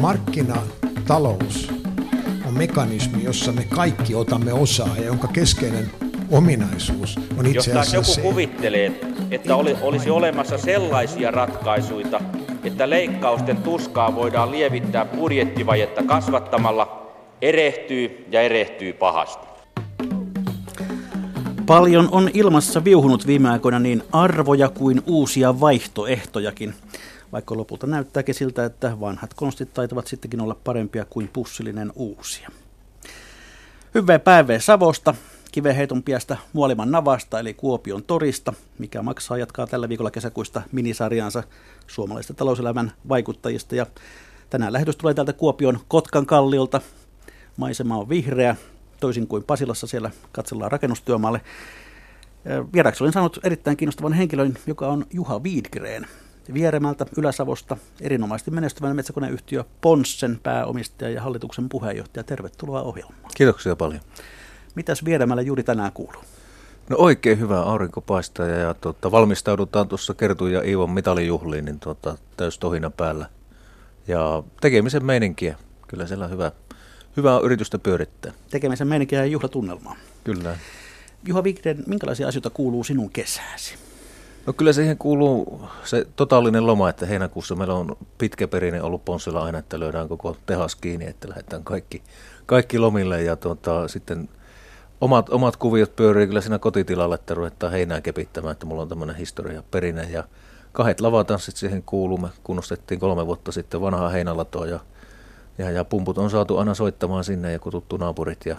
[0.00, 1.72] markkinatalous
[2.46, 5.90] on mekanismi, jossa me kaikki otamme osaa ja jonka keskeinen
[6.30, 9.00] ominaisuus on itse Jos asiassa joku se, kuvittelee,
[9.30, 12.20] että oli, olisi olemassa sellaisia ratkaisuja,
[12.64, 19.46] että leikkausten tuskaa voidaan lievittää budjettivajetta kasvattamalla, erehtyy ja erehtyy pahasti.
[21.66, 26.74] Paljon on ilmassa viuhunut viime aikoina niin arvoja kuin uusia vaihtoehtojakin,
[27.32, 32.50] vaikka lopulta näyttääkin siltä, että vanhat konstit taitavat sittenkin olla parempia kuin pussillinen uusia.
[33.94, 35.14] Hyvää päivää Savosta,
[35.52, 41.42] kiveheiton piästä Muoliman Navasta eli Kuopion torista, mikä maksaa jatkaa tällä viikolla kesäkuista minisarjansa
[41.86, 43.74] suomalaisesta talouselämän vaikuttajista.
[43.74, 43.86] Ja
[44.50, 46.80] tänään lähetys tulee täältä Kuopion Kotkan kalliolta.
[47.56, 48.56] Maisema on vihreä,
[49.00, 51.40] toisin kuin Pasilassa siellä katsellaan rakennustyömaalle.
[52.72, 56.06] Vieraksi olen saanut erittäin kiinnostavan henkilön, joka on Juha Wiedgren.
[56.54, 62.24] Vieremältä Ylä-Savosta erinomaisesti menestyvän metsäkoneyhtiö Ponssen pääomistaja ja hallituksen puheenjohtaja.
[62.24, 63.30] Tervetuloa ohjelmaan.
[63.36, 64.00] Kiitoksia paljon.
[64.74, 66.22] Mitäs Vieremällä juuri tänään kuuluu?
[66.88, 71.80] No oikein hyvä aurinko paistaa ja, ja tuota, valmistaudutaan tuossa Kertun ja Iivon mitalijuhliin niin
[71.80, 73.26] tuota, täystohina päällä.
[74.08, 75.56] Ja tekemisen meininkiä,
[75.88, 76.52] kyllä siellä hyvä,
[77.16, 78.32] hyvää yritystä pyörittää.
[78.50, 79.96] Tekemisen meininkiä ja juhlatunnelmaa.
[80.24, 80.58] Kyllä.
[81.24, 83.85] Juha Vigden, minkälaisia asioita kuuluu sinun kesääsi?
[84.46, 89.44] No kyllä siihen kuuluu se totaalinen loma, että heinäkuussa meillä on pitkä perinne ollut Ponssilla
[89.44, 92.02] aina, että löydään koko tehas kiinni, että lähdetään kaikki,
[92.46, 94.28] kaikki lomille ja tuota, sitten
[95.00, 99.16] omat, omat kuviot pyörii kyllä siinä kotitilalla, että ruvetaan heinää kepittämään, että mulla on tämmöinen
[99.16, 100.24] historia perinne ja
[100.72, 102.18] kahdet lavatanssit siihen kuuluu.
[102.18, 104.80] Me kunnostettiin kolme vuotta sitten vanhaa heinälatoa ja,
[105.58, 108.56] ja, ja pumput on saatu aina soittamaan sinne ja kututtu naapurit ja,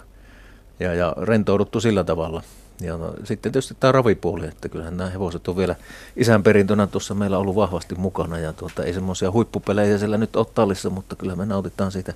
[0.80, 2.42] ja, ja rentouduttu sillä tavalla.
[2.80, 5.76] Ja no, sitten tietysti tämä ravipuoli, että kyllähän nämä hevoset on vielä
[6.16, 10.46] isän perintönä tuossa meillä ollut vahvasti mukana ja tuota, ei semmoisia huippupelejä siellä nyt ole
[10.54, 12.14] tallissa, mutta kyllä me nautitaan siitä,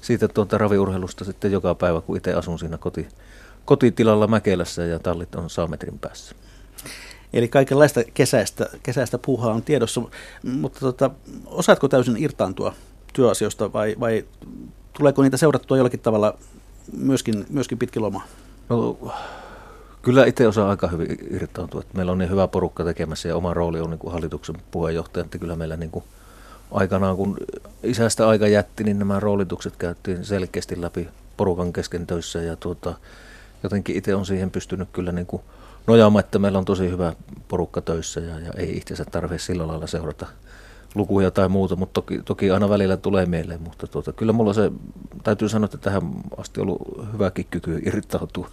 [0.00, 3.08] siitä tuota raviurheilusta sitten joka päivä, kun itse asun siinä koti,
[3.64, 6.34] kotitilalla Mäkelässä ja tallit on saametrin päässä.
[7.32, 10.02] Eli kaikenlaista kesäistä, kesäistä puuhaa on tiedossa,
[10.42, 11.10] mutta tota,
[11.46, 12.74] osaatko täysin irtaantua
[13.12, 14.24] työasioista vai, vai
[14.92, 16.38] tuleeko niitä seurattua jollakin tavalla
[16.92, 18.26] myöskin, myöskin pitkin lomaa?
[18.68, 18.98] No,
[20.08, 21.80] kyllä itse osaa aika hyvin irtaantua.
[21.80, 25.24] Että meillä on niin hyvä porukka tekemässä ja oma rooli on niin kuin hallituksen puheenjohtaja,
[25.24, 26.04] että kyllä meillä niin kuin
[26.70, 27.36] aikanaan, kun
[27.82, 32.94] isästä aika jätti, niin nämä roolitukset käyttiin selkeästi läpi porukan kesken töissä ja tuota,
[33.62, 35.42] jotenkin itse on siihen pystynyt kyllä niin kuin
[35.86, 37.12] nojaamaan, että meillä on tosi hyvä
[37.48, 40.26] porukka töissä ja, ja ei itsensä tarvitse sillä lailla seurata
[40.94, 44.72] lukuja tai muuta, mutta toki, toki aina välillä tulee mieleen, mutta tuota, kyllä mulla se,
[45.22, 46.02] täytyy sanoa, että tähän
[46.36, 48.50] asti on ollut hyväkin kyky irrittautua.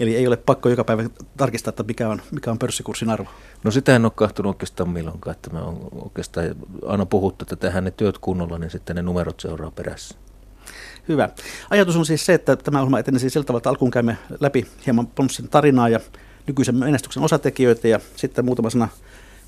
[0.00, 1.04] Eli ei ole pakko joka päivä
[1.36, 3.28] tarkistaa, että mikä on, mikä on pörssikurssin arvo.
[3.64, 6.46] No sitä en ole kahtunut oikeastaan milloinkaan, että mä oon oikeastaan
[6.86, 10.14] aina puhuttu, että tehdään ne työt kunnolla, niin sitten ne numerot seuraa perässä.
[11.08, 11.28] Hyvä.
[11.70, 14.66] Ajatus on siis se, että tämä ohjelma etenee siis sillä tavalla, että alkuun käymme läpi
[14.86, 16.00] hieman Ponssin tarinaa ja
[16.46, 18.88] nykyisen menestyksen osatekijöitä ja sitten muutama sana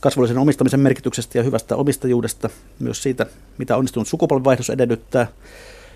[0.01, 3.27] kasvullisen omistamisen merkityksestä ja hyvästä omistajuudesta, myös siitä,
[3.59, 5.27] mitä onnistunut sukupolvenvaihdos edellyttää.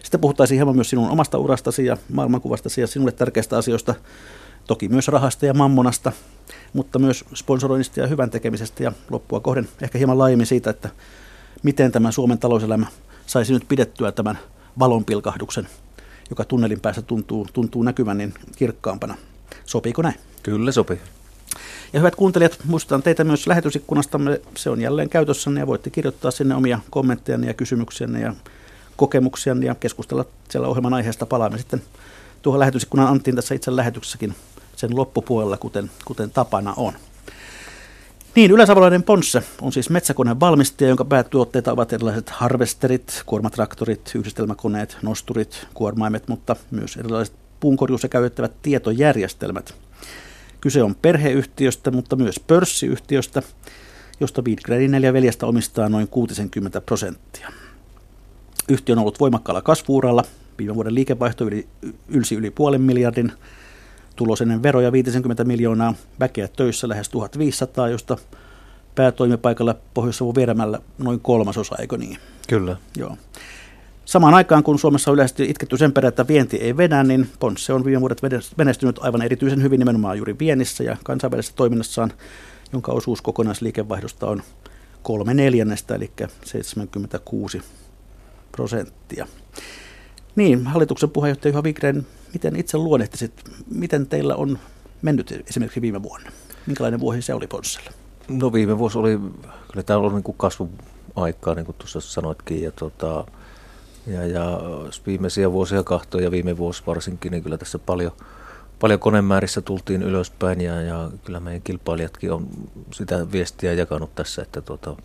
[0.05, 3.95] Sitten puhuttaisiin hieman myös sinun omasta urastasi ja maailmankuvastasi ja sinulle tärkeistä asioista,
[4.67, 6.13] toki myös rahasta ja mammonasta,
[6.73, 10.89] mutta myös sponsoroinnista ja hyvän tekemisestä ja loppua kohden ehkä hieman laajemmin siitä, että
[11.63, 12.87] miten tämä Suomen talouselämä
[13.27, 14.39] saisi nyt pidettyä tämän
[14.79, 15.69] valonpilkahduksen,
[16.31, 19.15] joka tunnelin päässä tuntuu, tuntuu näkyvän niin kirkkaampana.
[19.65, 20.17] Sopiiko näin?
[20.43, 21.01] Kyllä sopii.
[21.93, 24.41] Ja hyvät kuuntelijat, muistutan teitä myös lähetysikkunastamme.
[24.57, 28.35] Se on jälleen käytössänne ja voitte kirjoittaa sinne omia kommenttejanne ja kysymyksiänne ja
[28.97, 31.27] kokemuksianne ja keskustella siellä ohjelman aiheesta.
[31.27, 31.83] Palaamme sitten
[32.43, 34.35] tuohon lähetysikkunan Anttiin tässä itse lähetyksessäkin
[34.77, 36.93] sen loppupuolella, kuten, kuten tapana on.
[38.35, 45.67] Niin, yläsavolainen Ponsse on siis metsäkoneen valmistaja, jonka päätuotteita ovat erilaiset harvesterit, kuormatraktorit, yhdistelmäkoneet, nosturit,
[45.75, 49.75] kuormaimet, mutta myös erilaiset puunkorjuussa käytettävät tietojärjestelmät.
[50.61, 53.43] Kyse on perheyhtiöstä, mutta myös pörssiyhtiöstä,
[54.21, 57.49] josta Wiedgrenin neljä veljestä omistaa noin 60 prosenttia.
[58.69, 60.25] Yhtiö on ollut voimakkaalla kasvuuralla.
[60.59, 61.67] Viime vuoden liikevaihto yli,
[62.09, 63.33] ylsi yli puolen miljardin,
[64.17, 68.17] tulos ennen veroja 50 miljoonaa, väkeä töissä lähes 1500, josta
[68.95, 72.19] päätoimipaikalla Pohjois-Savon Vieremällä noin kolmasosa, eikö niin?
[72.49, 72.77] Kyllä.
[72.97, 73.17] Joo.
[74.05, 77.73] Samaan aikaan, kun Suomessa on yleisesti itketty sen perään, että vienti ei vedä, niin Ponsse
[77.73, 78.21] on viime vuodet
[78.57, 82.13] menestynyt aivan erityisen hyvin nimenomaan juuri viennissä ja kansainvälisessä toiminnassaan,
[82.73, 84.43] jonka osuus kokonaisliikevaihdosta on
[85.03, 86.11] kolme neljännestä, eli
[86.45, 87.63] 76
[88.57, 89.27] prosenttia.
[90.37, 93.33] Niin, hallituksen puheenjohtaja Juha Vigren, miten itse luonnehtisit,
[93.75, 94.59] miten teillä on
[95.03, 96.31] mennyt esimerkiksi viime vuonna?
[96.67, 97.91] Minkälainen vuosi se oli Ponssella?
[98.29, 99.19] No viime vuosi oli,
[99.71, 100.71] kyllä tämä on niin kasvun
[101.17, 103.25] aikaa, niin kuin tuossa sanoitkin, ja tota,
[104.07, 104.61] Ja, ja
[105.07, 108.13] viimeisiä vuosia kahtoa ja viime vuosi varsinkin, niin kyllä tässä paljon,
[108.81, 112.49] paljon konemäärissä tultiin ylöspäin ja, ja kyllä meidän kilpailijatkin on
[112.93, 114.97] sitä viestiä jakanut tässä, että tuota,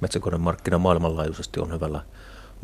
[0.00, 2.02] metsäkonemarkkina maailmanlaajuisesti on hyvällä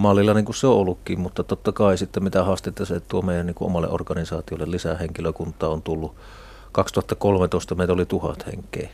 [0.00, 3.46] mallilla niin kuin se on ollutkin, mutta totta kai sitten mitä haasteita se tuo meidän
[3.46, 4.70] niin kuin omalle organisaatiolle.
[4.70, 6.14] Lisää henkilökuntaa on tullut.
[6.72, 8.90] 2013 meitä oli tuhat henkeä.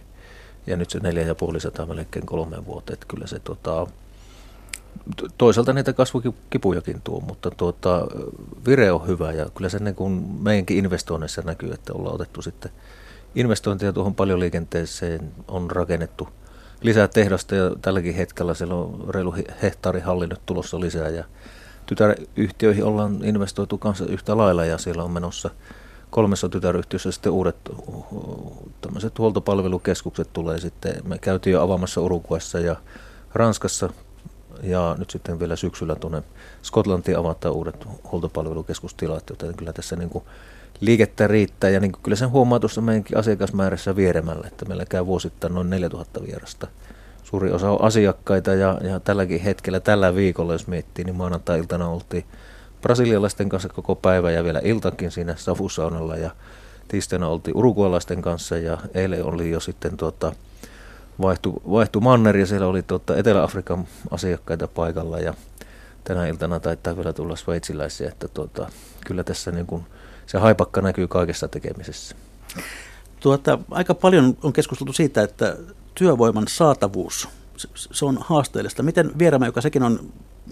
[0.67, 3.87] Ja nyt se 4500 melkein kolme vuotta, että kyllä se tota,
[5.39, 8.07] toisaalta niitä kasvukipujakin tuo, mutta tuota,
[8.67, 10.13] vire on hyvä ja kyllä se niin kuin
[10.43, 12.71] meidänkin investoinneissa näkyy, että ollaan otettu sitten
[13.35, 16.29] investointeja tuohon paljon liikenteeseen, on rakennettu
[16.81, 21.25] lisää tehdasta ja tälläkin hetkellä siellä on reilu hehtaarihalli nyt tulossa lisää ja
[21.87, 25.51] tytäryhtiöihin ollaan investoitu kanssa yhtä lailla ja siellä on menossa
[26.11, 27.57] kolmessa tytäryhtiössä sitten uudet
[28.81, 30.95] tämmöiset huoltopalvelukeskukset tulee sitten.
[31.05, 32.77] Me käytiin jo avaamassa Uruguassa ja
[33.35, 33.91] Ranskassa
[34.63, 36.23] ja nyt sitten vielä syksyllä tuonne
[36.63, 40.25] Skotlantiin avataan uudet huoltopalvelukeskustilat, joten kyllä tässä niin kuin
[40.81, 41.71] liikettä riittää.
[41.71, 45.71] Ja niin kuin kyllä sen huomaa tuossa meidänkin asiakasmäärässä vieremällä, että meillä käy vuosittain noin
[45.71, 46.67] 4000 vierasta.
[47.25, 52.25] Suuri osa on asiakkaita ja, ja tälläkin hetkellä, tällä viikolla jos miettii, niin maanantai-iltana oltiin
[52.83, 56.31] brasilialaisten kanssa koko päivä ja vielä iltakin siinä savusaunalla ja
[56.89, 60.33] tiistaina oltiin urugualaisten kanssa ja eilen oli jo sitten tuota,
[61.23, 65.35] vaihtu, vaihtu manner ja siellä oli tuota Etelä-Afrikan asiakkaita paikalla ja
[66.05, 68.69] tänä iltana taitaa vielä tulla sveitsiläisiä, että tuota,
[69.07, 69.87] kyllä tässä niin kuin
[70.27, 72.17] se haipakka näkyy kaikessa tekemisessä.
[73.21, 75.57] Tuota, aika paljon on keskusteltu siitä, että
[75.95, 77.29] työvoiman saatavuus,
[77.75, 78.83] se on haasteellista.
[78.83, 80.01] Miten Vierämä, joka sekin on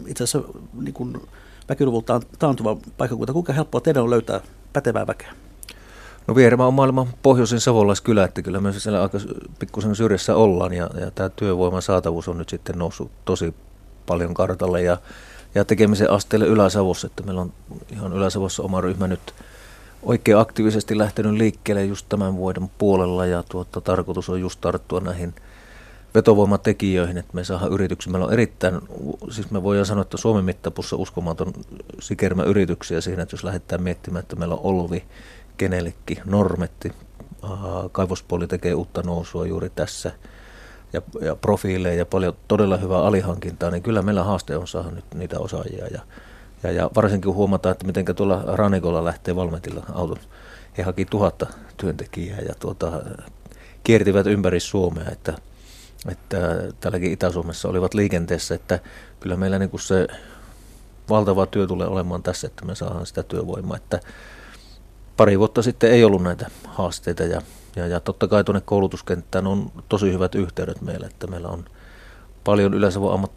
[0.07, 1.21] itse asiassa niin kuin
[1.69, 4.41] väkiluvultaan taantuva paikkakunta, kuinka helppoa teidän on löytää
[4.73, 5.33] pätevää väkeä?
[6.27, 9.19] No Vierimä on maailman pohjoisin savolaiskylä, että kyllä myös siellä aika
[9.59, 13.55] pikkusen syrjässä ollaan ja, ja tämä työvoiman saatavuus on nyt sitten noussut tosi
[14.07, 14.99] paljon kartalle ja,
[15.55, 17.53] ja tekemisen asteelle Ylä-Savossa, että meillä on
[17.93, 19.35] ihan Ylä-Savossa oma ryhmä nyt
[20.05, 25.35] oikein aktiivisesti lähtenyt liikkeelle just tämän vuoden puolella ja tuota, tarkoitus on just tarttua näihin
[26.15, 28.13] vetovoimatekijöihin, että me saadaan yrityksiä.
[28.13, 28.81] Meillä on erittäin,
[29.31, 31.53] siis me voidaan sanoa, että Suomen mittapussa uskomaton
[32.01, 35.05] sikermä yrityksiä siinä, että jos lähdetään miettimään, että meillä on Olvi,
[35.57, 36.93] kenellekin, Normetti,
[37.93, 40.13] kaivospuoli tekee uutta nousua juuri tässä
[40.93, 45.05] ja, ja profiileja ja paljon todella hyvää alihankintaa, niin kyllä meillä haaste on saada nyt
[45.15, 46.01] niitä osaajia ja
[46.65, 50.19] ja, ja varsinkin huomataan, että miten tuolla Ranikolla lähtee Valmetilla auton.
[50.79, 51.47] He haki tuhatta
[51.77, 52.93] työntekijää ja tuota,
[53.85, 55.35] kiertivät ympäri Suomea, että,
[56.09, 56.39] että
[56.81, 58.79] tälläkin Itä-Suomessa olivat liikenteessä, että
[59.21, 60.07] kyllä meillä niin kuin se
[61.09, 64.01] valtava työ tulee olemaan tässä, että me saadaan sitä työvoimaa, että
[65.17, 67.43] pari vuotta sitten ei ollut näitä haasteita ja,
[67.77, 71.65] ja, ja totta kai tuonne koulutuskenttään on tosi hyvät yhteydet meillä, että meillä on
[72.45, 73.29] paljon Ylä-Savon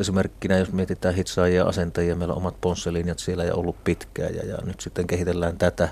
[0.00, 4.46] esimerkkinä, jos mietitään hitsaajia ja asentajia, meillä on omat ponsselinjat siellä ja ollut pitkään ja,
[4.46, 5.88] ja nyt sitten kehitellään tätä.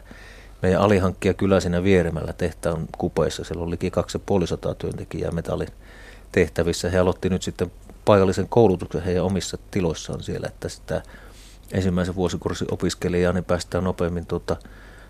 [0.63, 5.69] Meidän alihankkija kyllä siinä vieremällä tehtaan kupeissa, siellä on liki 2500 työntekijää metallin
[6.33, 6.91] tehtävissä.
[6.91, 7.73] He aloitti nyt sitten
[8.05, 11.03] paikallisen koulutuksen heidän omissa tiloissaan siellä, että sitä
[11.73, 14.57] ensimmäisen vuosikurssin opiskelijaa niin päästään nopeammin tuota,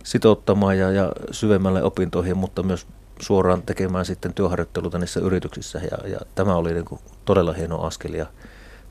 [0.04, 2.86] sitouttamaan ja, ja syvemmälle opintoihin, mutta myös
[3.20, 8.14] suoraan tekemään sitten työharjoitteluta niissä yrityksissä ja, ja tämä oli niin kuin todella hieno askel
[8.14, 8.26] ja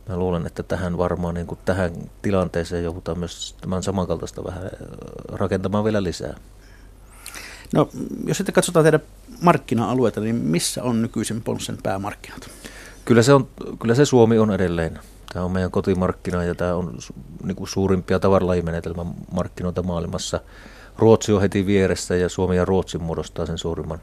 [0.10, 4.70] mä luulen, että tähän varmaan niin kuin tähän tilanteeseen joudutaan myös tämän samankaltaista vähän
[5.28, 6.36] rakentamaan vielä lisää.
[7.74, 7.90] No,
[8.26, 9.02] jos sitten katsotaan teidän
[9.42, 12.50] markkina-alueita, niin missä on nykyisin Ponssen päämarkkinat?
[13.06, 13.48] Kyllä se, on,
[13.80, 15.00] kyllä se Suomi on edelleen.
[15.34, 16.98] Tämä on meidän kotimarkkina ja tämä on
[17.44, 20.40] niin kuin suurimpia tavaralajimenetelmän markkinoita maailmassa.
[20.98, 24.02] Ruotsi on heti vieressä ja Suomi ja Ruotsi muodostaa sen suurimman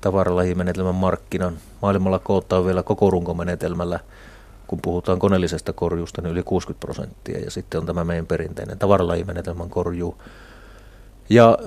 [0.00, 1.58] tavaralajimenetelmän markkinan.
[1.82, 4.00] Maailmalla kootaan vielä koko runkomenetelmällä,
[4.66, 7.38] kun puhutaan koneellisesta korjuusta, niin yli 60 prosenttia.
[7.38, 10.22] Ja sitten on tämä meidän perinteinen tavaralajimenetelmän korjuu.
[11.28, 11.58] Ja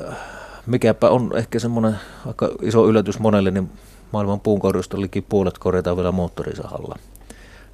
[0.66, 3.72] mikäpä on ehkä semmoinen aika iso yllätys monelle, niin
[4.12, 6.96] maailman puunkorjuusta liki puolet korjataan vielä moottorisahalla.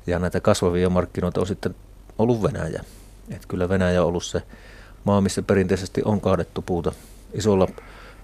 [0.08, 1.76] Ja näitä kasvavia markkinoita on sitten
[2.18, 2.84] ollut Venäjä.
[3.32, 4.44] Et kyllä Venäjä on ollut se
[5.04, 6.92] maa, missä perinteisesti on kaadettu puuta
[7.34, 7.68] isolla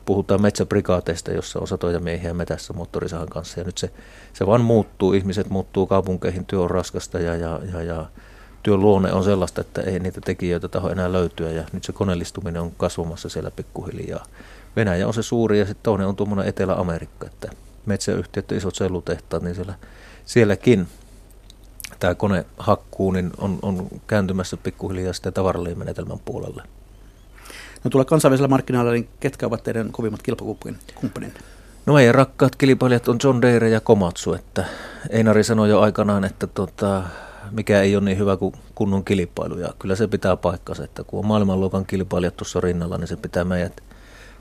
[0.06, 3.60] puhutaan metsäprikaateista, jossa on satoja miehiä metässä moottorisahan kanssa.
[3.60, 3.92] Ja nyt se,
[4.34, 8.06] se vaan muuttuu, ihmiset muuttuu kaupunkeihin, työ on raskasta ja, ja, ja, ja
[8.64, 11.52] työn luonne on sellaista, että ei niitä tekijöitä taho enää löytyä.
[11.52, 14.26] Ja nyt se koneellistuminen on kasvamassa siellä pikkuhiljaa.
[14.76, 17.50] Venäjä on se suuri ja sitten toinen on tuommoinen Etelä-Amerikka, että
[17.86, 19.74] metsäyhtiöt ja isot sellutehtaat, niin siellä,
[20.26, 20.88] sielläkin
[22.00, 26.64] tämä kone hakkuu niin on, on kääntymässä pikkuhiljaa sitten tavaraliimenetelmän puolelle.
[27.84, 31.40] No tuolla kansainvälisellä markkinoilla, niin ketkä ovat teidän kovimmat kilpakumppaninne?
[31.86, 34.66] No meidän rakkaat kilpailijat on John Deere ja Komatsu, että
[35.10, 37.04] Einari sanoi jo aikanaan, että tota,
[37.52, 39.58] mikä ei ole niin hyvä kuin kunnon kilpailu.
[39.58, 43.44] Ja kyllä se pitää paikkansa, että kun on maailmanluokan kilpailijat tuossa rinnalla, niin se pitää
[43.44, 43.84] meidät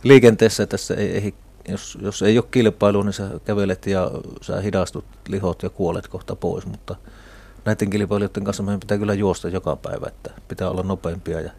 [0.03, 0.67] liikenteessä.
[0.67, 1.35] Tässä ei, ei,
[1.69, 6.37] jos, jos ei ole kilpailu, niin sä kävelet ja sä hidastut, lihot ja kuolet kohta
[6.37, 6.67] pois.
[6.67, 6.97] Mutta
[7.65, 11.51] näiden kilpailijoiden kanssa meidän pitää kyllä juosta joka päivä, että pitää olla nopeampia ja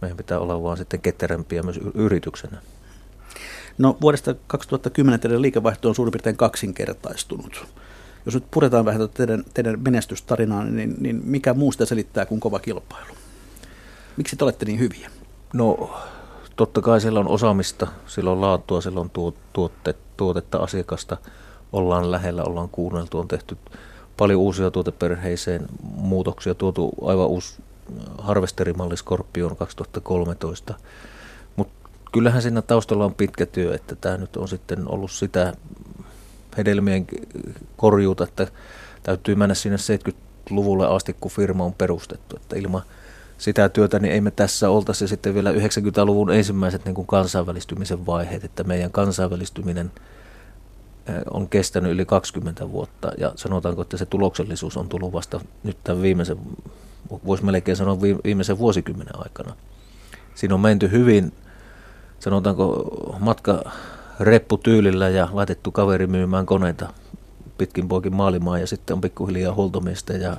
[0.00, 2.58] meidän pitää olla vaan sitten ketterämpiä myös yrityksenä.
[3.78, 7.66] No vuodesta 2010 teidän liikevaihto on suurin piirtein kaksinkertaistunut.
[8.26, 13.14] Jos nyt puretaan vähän teidän, teidän menestystarinaa, niin, niin mikä muusta selittää kuin kova kilpailu?
[14.16, 15.10] Miksi te olette niin hyviä?
[15.52, 15.90] No
[16.56, 19.10] totta kai siellä on osaamista, siellä on laatua, siellä on
[19.52, 21.16] tuotte, tuotetta asiakasta,
[21.72, 23.56] ollaan lähellä, ollaan kuunneltu, on tehty
[24.16, 27.62] paljon uusia tuoteperheiseen muutoksia, tuotu aivan uusi
[28.18, 30.74] harvesterimalli Scorpion 2013.
[31.56, 35.52] Mutta kyllähän siinä taustalla on pitkä työ, että tämä nyt on sitten ollut sitä
[36.56, 37.06] hedelmien
[37.76, 38.46] korjuuta, että
[39.02, 42.36] täytyy mennä sinne 70-luvulle asti, kun firma on perustettu.
[42.36, 42.82] Että ilman
[43.38, 48.44] sitä työtä, niin ei me tässä oltaisi sitten vielä 90-luvun ensimmäiset niin kuin kansainvälistymisen vaiheet,
[48.44, 49.92] että meidän kansainvälistyminen
[51.30, 56.02] on kestänyt yli 20 vuotta ja sanotaanko, että se tuloksellisuus on tullut vasta nyt tämän
[56.02, 56.38] viimeisen,
[57.26, 59.56] voisi melkein sanoa viimeisen vuosikymmenen aikana.
[60.34, 61.32] Siinä on menty hyvin,
[62.20, 63.70] sanotaanko matka
[64.20, 66.92] repputyylillä ja laitettu kaveri myymään koneita
[67.58, 70.36] pitkin poikin maailmaa ja sitten on pikkuhiljaa huoltomiestä ja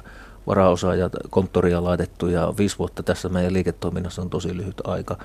[0.48, 5.18] varaosaa ja konttoria laitettu ja viisi vuotta tässä meidän liiketoiminnassa on tosi lyhyt aika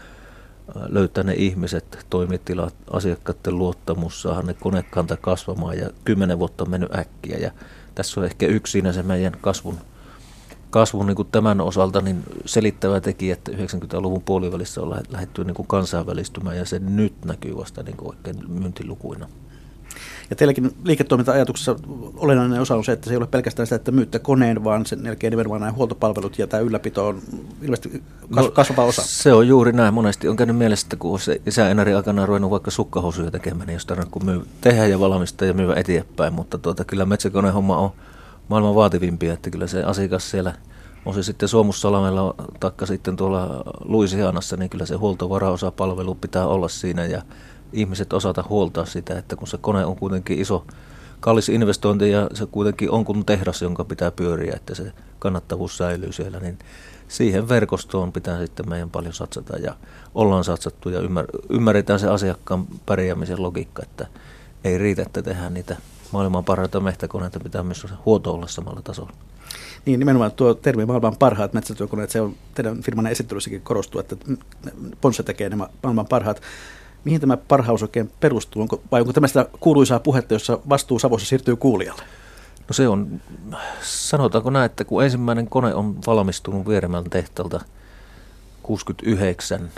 [0.88, 6.94] löytää ne ihmiset, toimitilat, asiakkaiden luottamus, saada ne konekanta kasvamaan ja kymmenen vuotta on mennyt
[6.94, 7.50] äkkiä ja
[7.94, 9.78] tässä on ehkä yksi siinä se meidän kasvun,
[10.70, 15.68] kasvun niin kuin tämän osalta niin selittävä tekijä, että 90-luvun puolivälissä on lähdetty niin kuin
[15.68, 19.28] kansainvälistymään ja se nyt näkyy vasta niin oikein myyntilukuina.
[20.32, 21.76] Ja teilläkin liiketoiminta-ajatuksessa
[22.16, 25.06] olennainen osa on se, että se ei ole pelkästään sitä, että myytte koneen, vaan sen
[25.06, 27.22] jälkeen nimenomaan nämä huoltopalvelut ja tämä ylläpito on
[27.62, 28.02] ilmeisesti
[28.34, 29.02] kas- no, kasvava osa.
[29.02, 29.94] Se on juuri näin.
[29.94, 33.74] Monesti on käynyt mielessä, että kun se isä Enari aikana ruvennut vaikka sukkahousuja tekemään, niin
[33.74, 36.32] jos tarvitsee kun myy, tehdä ja valmistaa ja myyä eteenpäin.
[36.32, 37.90] Mutta tuota, kyllä metsäkoneen homma on
[38.48, 40.54] maailman vaativimpia, että kyllä se asiakas siellä
[41.06, 47.04] on se sitten Suomussalamella taikka sitten tuolla Luisianassa, niin kyllä se huoltovaraosapalvelu pitää olla siinä
[47.04, 47.22] ja
[47.72, 50.64] ihmiset osata huoltaa sitä, että kun se kone on kuitenkin iso,
[51.20, 56.12] kallis investointi ja se kuitenkin on kuin tehdas, jonka pitää pyöriä, että se kannattavuus säilyy
[56.12, 56.58] siellä, niin
[57.08, 59.76] siihen verkostoon pitää sitten meidän paljon satsata ja
[60.14, 64.06] ollaan satsattu ja ymmär- ymmärretään se asiakkaan pärjäämisen logiikka, että
[64.64, 65.76] ei riitä, että tehdään niitä
[66.12, 69.12] maailman parhaita mehtäkoneita, pitää myös huolto olla samalla tasolla.
[69.86, 74.16] Niin, nimenomaan tuo termi maailman parhaat metsätyökoneet, se on teidän firman esittelyssäkin korostuu, että
[75.00, 76.42] Ponsse tekee nämä maailman parhaat
[77.04, 78.62] mihin tämä parhaus oikein perustuu?
[78.62, 82.02] Onko, vai onko tämä sitä kuuluisaa puhetta, jossa vastuu Savossa siirtyy kuulijalle?
[82.68, 83.20] No se on,
[83.82, 87.60] sanotaanko näin, että kun ensimmäinen kone on valmistunut Vieremän tehtaalta
[88.62, 89.70] 69,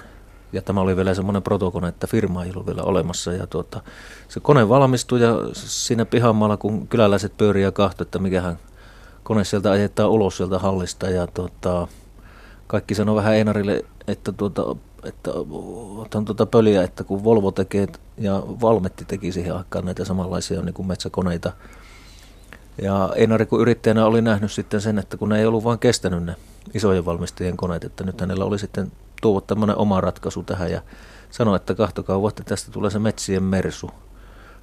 [0.52, 3.33] ja tämä oli vielä semmoinen protokone, että firma ei ollut vielä olemassa.
[3.33, 3.81] Ja tuota,
[4.28, 8.59] se kone valmistui ja siinä pihamaalla, kun kyläläiset pyörii ja kahto, että mikähän
[9.23, 11.11] kone sieltä ajetaan ulos sieltä hallista.
[11.11, 11.88] Ja tuota,
[12.66, 15.31] kaikki sanoi vähän Einarille, että tuota, että
[15.97, 17.87] otan tuota pöliä, että kun Volvo tekee
[18.19, 21.53] ja Valmetti teki siihen aikaan näitä samanlaisia niin kuin metsäkoneita.
[22.83, 26.25] Ja Einari kun yrittäjänä oli nähnyt sitten sen, että kun ne ei ollut vain kestänyt
[26.25, 26.37] ne
[26.75, 28.93] isojen valmistajien koneet, että nyt hänellä oli sitten
[29.23, 30.83] tuovat tämmöinen oma ratkaisu tähän ja
[31.31, 33.91] sanoi, että kahtokaa vuotta tästä tulee se metsien mersu.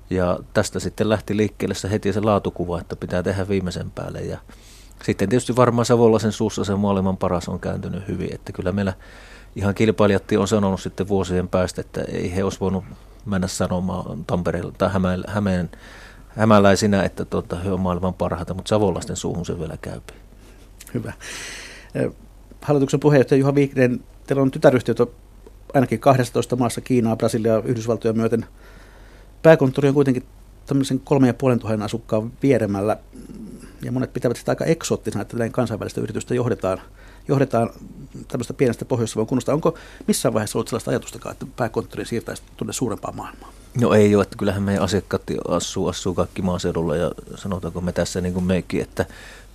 [0.10, 4.22] Ja tästä sitten lähti liikkeelle se heti se laatukuva, että pitää tehdä viimeisen päälle.
[4.22, 4.38] Ja
[5.04, 8.94] sitten tietysti varmaan Savolaisen suussa se maailman paras on kääntynyt hyvin, että kyllä meillä
[9.56, 12.84] ihan kilpailijat on sanonut sitten vuosien päästä, että ei he olisi voinut
[13.26, 15.70] mennä sanomaan Tampereella tai Hämeen, Hämeen,
[16.28, 20.02] hämäläisinä, että tuota, he on maailman parhaita, mutta savolaisten suuhun se vielä käy.
[20.94, 21.14] Hyvä.
[22.62, 24.98] Hallituksen puheenjohtaja Juha Viikinen, teillä on tytäryhtiöt
[25.74, 28.46] ainakin 12 maassa, Kiinaa, Brasiliaa, Yhdysvaltoja myöten.
[29.44, 30.24] Pääkonttori on kuitenkin
[30.66, 32.98] tämmöisen kolme ja puolen tuhannen asukkaan vieremällä,
[33.82, 36.82] ja monet pitävät sitä aika eksoottisena, että näin kansainvälistä yritystä johdetaan–
[37.28, 37.70] johdetaan
[38.28, 39.54] tämmöistä pienestä pohjois kunnosta.
[39.54, 43.54] Onko missään vaiheessa ollut sellaista ajatustakaan, että pääkonttori siirtäisi tuonne suurempaan maailmaan?
[43.82, 48.22] No ei ole, että kyllähän meidän asiakkaat asuu, asuu kaikki maaseudulla ja sanotaanko me tässä
[48.22, 49.06] niin kuin mekin, että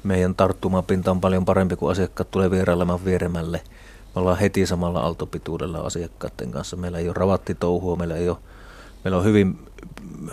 [0.02, 3.60] meidän tarttumapinta on paljon parempi, kuin asiakkaat tulee vierailemaan vieremälle.
[4.14, 6.76] Me ollaan heti samalla aaltopituudella asiakkaiden kanssa.
[6.76, 8.36] Meillä ei ole ravattitouhua, meillä ei ole,
[9.04, 9.58] meillä on hyvin,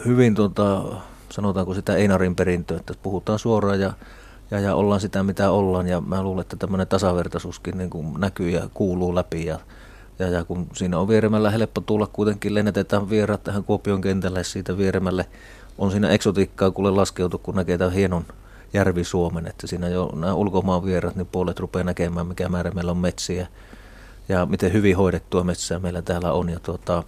[0.05, 0.83] hyvin tuota,
[1.29, 3.93] sanotaanko sitä Einarin perintöä, että puhutaan suoraan ja
[4.53, 5.87] ja, ja ollaan sitä, mitä ollaan.
[5.87, 9.45] Ja mä luulen, että tämmöinen tasavertaisuuskin niin kuin näkyy ja kuuluu läpi.
[9.45, 9.59] Ja,
[10.19, 14.77] ja, ja kun siinä on vieremällä helppo tulla, kuitenkin lennätetään vieraat tähän Kuopion kentälle siitä
[14.77, 15.25] vieremälle.
[15.77, 18.25] On siinä eksotiikkaa kuule laskeutu, kun näkee tämän hienon,
[18.73, 22.91] järvi Suomen, että siinä jo nämä ulkomaan vierat, niin puolet rupeaa näkemään, mikä määrä meillä
[22.91, 23.47] on metsiä
[24.29, 26.49] ja miten hyvin hoidettua metsää meillä täällä on.
[26.49, 27.03] Ja tuota,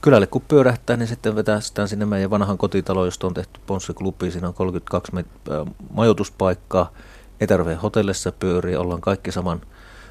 [0.00, 4.30] kylälle kun pyörähtää, niin sitten vetää sitä sinne meidän vanhan kotitaloon, josta on tehty Ponsse-klubi.
[4.30, 6.92] Siinä on 32 met- äh, majoituspaikkaa.
[7.40, 9.60] Eterveen hotellissa pyörii, ollaan kaikki saman,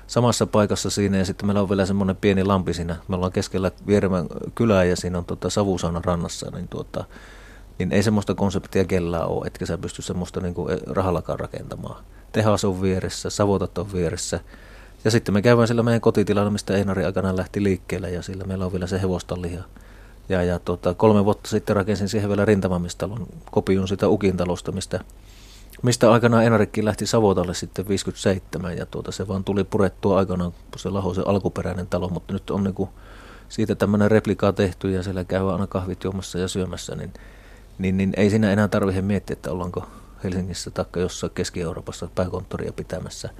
[0.07, 2.95] samassa paikassa siinä ja sitten meillä on vielä semmoinen pieni lampi siinä.
[3.07, 7.03] Me ollaan keskellä Vieremän kylää ja siinä on tuota savusauna rannassa, niin, tuota,
[7.79, 10.55] niin ei semmoista konseptia kellään ole, etkä sä pysty semmoista niin
[10.87, 12.03] rahallakaan rakentamaan.
[12.31, 14.39] Tehas on vieressä, savotat on vieressä,
[15.05, 18.65] ja sitten me käydään sillä meidän kotitilalla, mistä Einari aikana lähti liikkeelle ja sillä meillä
[18.65, 19.53] on vielä se hevostalli.
[19.53, 19.63] Ja,
[20.29, 24.99] ja, ja tota, kolme vuotta sitten rakensin siihen vielä rintamamistalon kopion sitä Ukintalosta, mistä,
[25.81, 30.89] mistä aikanaan Einarikin lähti Savotalle sitten 57 ja tuota, se vaan tuli purettua aikanaan se
[31.15, 32.89] se alkuperäinen talo, mutta nyt on niinku
[33.49, 37.13] siitä tämmöinen replikaa tehty ja siellä käy aina kahvit juomassa ja syömässä, niin,
[37.77, 39.85] niin, niin ei siinä enää tarvitse miettiä, että ollaanko
[40.23, 43.29] Helsingissä tai jossain Keski-Euroopassa pääkonttoria pitämässä–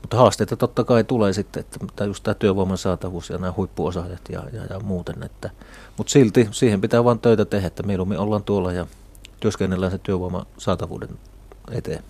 [0.00, 4.42] mutta haasteita totta kai tulee sitten, että just tämä työvoiman saatavuus ja nämä huippuosaajat ja,
[4.52, 5.22] ja, ja muuten.
[5.22, 5.50] Että,
[5.96, 8.86] mutta silti siihen pitää vain töitä tehdä, että mieluummin ollaan tuolla ja
[9.40, 11.08] työskennellään se työvoiman saatavuuden
[11.70, 12.04] eteen.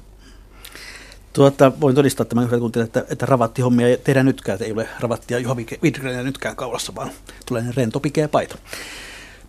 [1.32, 4.88] Tuota, voin todistaa tämän yhden tuntia, että, että ravattihommia ei tehdä nytkään, että ei ole
[5.00, 7.10] ravattia Juha Widgrenia nytkään kaulassa, vaan
[7.46, 8.58] tulee rento pikeä paita.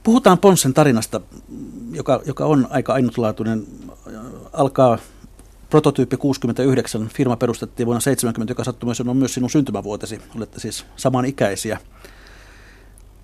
[0.03, 1.21] Puhutaan Ponssen tarinasta,
[1.91, 3.67] joka, joka on aika ainutlaatuinen.
[4.53, 4.97] Alkaa
[5.71, 10.21] Prototyyppi 69, firma perustettiin vuonna 70, joka sattumoisin on myös sinun syntymävuotesi.
[10.35, 11.79] Olette siis samanikäisiä.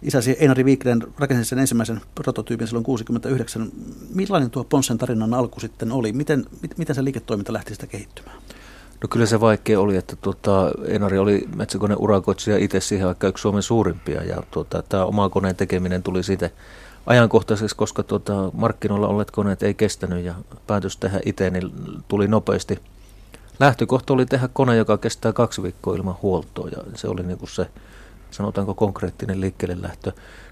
[0.02, 3.70] Isäsi Einari Viikren rakensi sen ensimmäisen prototyypin silloin 69.
[4.14, 6.14] Millainen tuo Ponssen tarinan alku sitten oli?
[6.14, 6.46] Miten,
[6.78, 8.38] miten se liiketoiminta lähti sitä kehittymään?
[9.02, 13.42] No kyllä se vaikea oli, että tuota, Einari oli metsäkoneen urakoitsija itse siihen vaikka yksi
[13.42, 16.50] Suomen suurimpia ja tuota, tämä oma koneen tekeminen tuli siitä
[17.08, 20.36] ajankohtaiseksi, koska tuota, markkinoilla olleet koneet ei kestänyt ja
[20.68, 21.72] päätös tehdä itse niin
[22.08, 22.80] tuli nopeasti.
[23.60, 27.50] Lähtökohta oli tehdä kone, joka kestää kaksi viikkoa ilman huoltoa ja se oli niin kuin
[27.50, 27.68] se,
[28.32, 30.12] sanotaanko konkreettinen liikkeelle lähtö.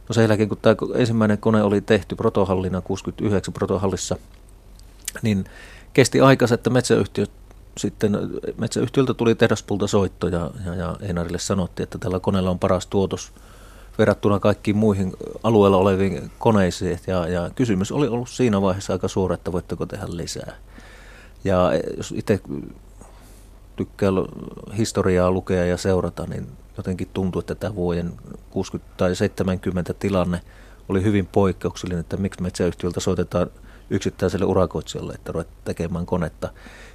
[0.10, 4.16] No sen jälkeen, kun tämä ensimmäinen kone oli tehty protohallina 69 protohallissa,
[5.22, 5.46] niin
[5.94, 7.26] kesti aikansa, että metsäyhtiö
[7.78, 8.18] sitten
[8.58, 13.32] metsäyhtiöltä tuli tehdaspulta soitto ja, ja, ja Einarille sanottiin, että tällä koneella on paras tuotos–
[13.98, 17.00] verrattuna kaikkiin muihin alueella oleviin koneisiin.
[17.08, 20.56] Ja, ja kysymys oli ollut siinä vaiheessa aika suora, että voitteko tehdä lisää.
[21.44, 22.40] Ja jos itse
[23.76, 24.10] tykkää
[24.78, 28.14] historiaa lukea ja seurata, niin jotenkin tuntuu, että tämä vuoden
[28.50, 30.42] 60 tai 70 tilanne
[30.90, 33.48] oli hyvin poikkeuksellinen, että miksi metsäyhtiöltä soitetaan
[33.90, 36.50] yksittäiselle urakoitsijalle, että ruvet tekemään konetta.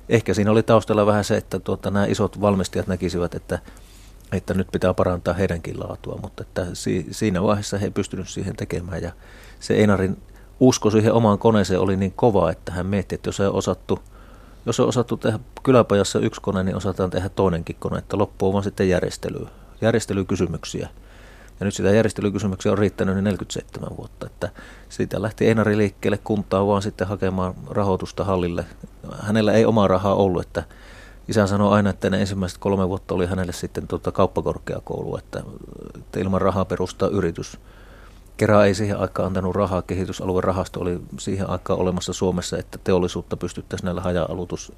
[0.09, 3.59] Ehkä siinä oli taustalla vähän se, että tuota, nämä isot valmistajat näkisivät, että
[4.33, 9.03] että nyt pitää parantaa heidänkin laatua, mutta että si, siinä vaiheessa he pystynyt siihen tekemään
[9.03, 9.13] ja
[9.61, 10.17] se Einarin
[10.61, 13.99] usko siihen omaan koneeseen oli niin kova, että hän mietti, että jos ei osattu,
[14.67, 18.65] jos on osattu tehdä kyläpajassa yksi kone, niin osataan tehdä toinenkin kone, että loppuu vaan
[18.65, 19.47] sitten järjestely,
[19.81, 20.89] järjestelykysymyksiä.
[21.61, 24.49] Ja nyt sitä järjestelykysymyksiä on riittänyt niin 47 vuotta, että
[24.89, 28.65] siitä lähti Einari liikkeelle kuntaa vaan sitten hakemaan rahoitusta hallille.
[29.21, 30.63] Hänellä ei omaa rahaa ollut, että
[31.31, 35.43] isä sanoi aina, että ne ensimmäiset kolme vuotta oli hänelle sitten tuota kauppakorkeakoulu, että,
[35.95, 37.59] että ilman rahaa perustaa yritys.
[38.37, 43.37] Kerran ei siihen aikaan antanut rahaa, kehitysalueen rahasto oli siihen aikaan olemassa Suomessa, että teollisuutta
[43.37, 44.73] pystyttäisiin näillä haja-asutus,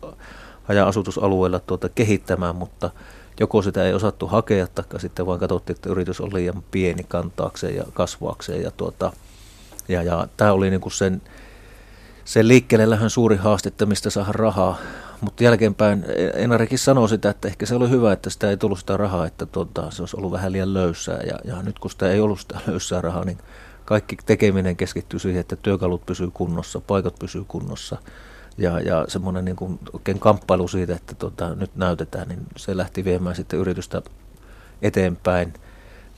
[0.64, 2.90] haja-asutusalueilla tuota kehittämään, mutta
[3.40, 7.76] joko sitä ei osattu hakea, tai sitten vaan katsottiin, että yritys on liian pieni kantaakseen
[7.76, 8.62] ja kasvaakseen.
[8.62, 9.12] Ja, tuota,
[9.88, 11.22] ja, ja tämä oli niin kuin sen,
[12.24, 14.78] sen liikkeelle lähön suuri haaste, että mistä saada rahaa
[15.22, 16.04] mutta jälkeenpäin
[16.34, 19.46] Enarikin sanoi sitä, että ehkä se oli hyvä, että sitä ei tullut sitä rahaa, että
[19.46, 21.20] tuota, se olisi ollut vähän liian löysää.
[21.26, 23.38] Ja, ja nyt kun sitä ei ollut sitä löysää rahaa, niin
[23.84, 27.96] kaikki tekeminen keskittyy siihen, että työkalut pysyy kunnossa, paikat pysyy kunnossa.
[28.58, 33.04] Ja, ja semmoinen niin kuin oikein kamppailu siitä, että tuota, nyt näytetään, niin se lähti
[33.04, 34.02] viemään sitten yritystä
[34.82, 35.52] eteenpäin.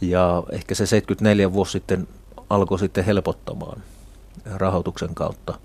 [0.01, 2.09] Ja ehkä se 74 vuosi sitten
[2.51, 3.83] alkoi sitten helpottamaan
[4.45, 5.59] rahoituksen kautta–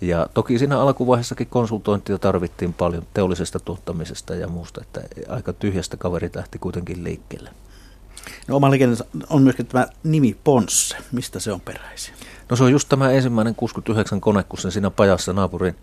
[0.00, 6.30] ja toki siinä alkuvaiheessakin konsultointia tarvittiin paljon teollisesta tuottamisesta ja muusta, että aika tyhjästä kaveri
[6.34, 7.50] lähti kuitenkin liikkeelle.
[8.48, 8.96] No oma liikenne
[9.30, 10.96] on myöskin tämä nimi Ponsse.
[11.12, 12.14] Mistä se on peräisin?
[12.50, 15.76] No se on just tämä ensimmäinen 69 kone, kun se siinä pajassa naapurin,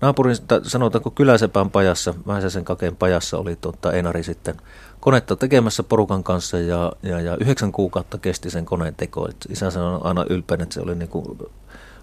[0.00, 4.56] naapurin sanotaanko Kyläsepän pajassa, Väisäsen kakeen pajassa oli tuota, Enari sitten
[5.00, 9.28] konetta tekemässä porukan kanssa ja, ja, ja yhdeksän kuukautta kesti sen koneen teko.
[9.28, 11.38] Et isä sanoi aina ylpeänä, että se oli niin kuin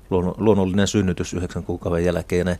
[0.10, 2.40] luonnollinen synnytys yhdeksän kuukauden jälkeen.
[2.40, 2.60] Ja ne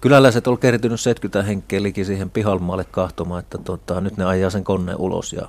[0.00, 4.64] kyläläiset oli kertynyt 70 henkeä liki siihen pihalmaalle kahtomaan, että tota, nyt ne ajaa sen
[4.64, 5.32] koneen ulos.
[5.32, 5.48] Ja,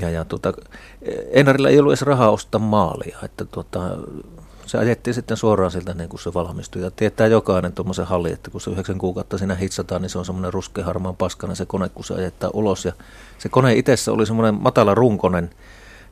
[0.00, 0.52] ja, ja tota,
[1.30, 3.96] Enarilla ei ollut edes rahaa ostaa maalia, että tota,
[4.66, 6.82] se ajettiin sitten suoraan siltä niin kuin se valmistui.
[6.82, 10.24] Ja tietää jokainen tuommoisen halli, että kun se yhdeksän kuukautta siinä hitsataan, niin se on
[10.24, 12.84] semmoinen ruskeharmaan paskana se kone, kun se ajettaa ulos.
[12.84, 12.92] Ja
[13.38, 15.50] se kone itsessä oli semmoinen matala runkonen,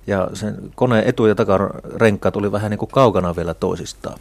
[0.06, 4.18] ja sen koneen etu- ja takarenkaat oli vähän niin kuin kaukana vielä toisistaan.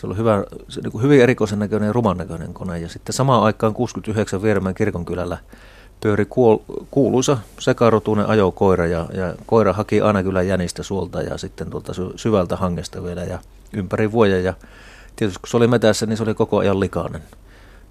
[0.00, 2.78] Se oli hyvä, se niin hyvin erikoisen näköinen ja ruman näköinen kone.
[2.78, 5.38] Ja sitten samaan aikaan 69 Vieremäen kirkonkylällä
[6.00, 11.70] pyöri kuol- kuuluisa sekarotuinen ajokoira ja, ja koira haki aina kyllä jänistä suolta ja sitten
[11.70, 13.38] tuolta sy- syvältä hangesta vielä ja
[13.72, 14.54] ympäri vuoja ja
[15.16, 17.22] tietysti kun se oli metässä, niin se oli koko ajan likainen.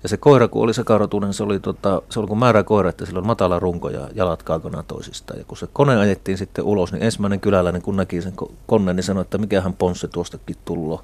[0.04, 3.06] Ja se koira, kun oli sekarotuinen, se oli, tota, se oli kuin määrä koira, että
[3.06, 5.40] sillä on matala runko ja jalat kaukana toisistaan.
[5.40, 8.34] Ja kun se kone ajettiin sitten ulos, niin ensimmäinen kyläläinen, kun näki sen
[8.68, 11.04] koneen, niin sanoi, että mikähän ponsse tuostakin tullo.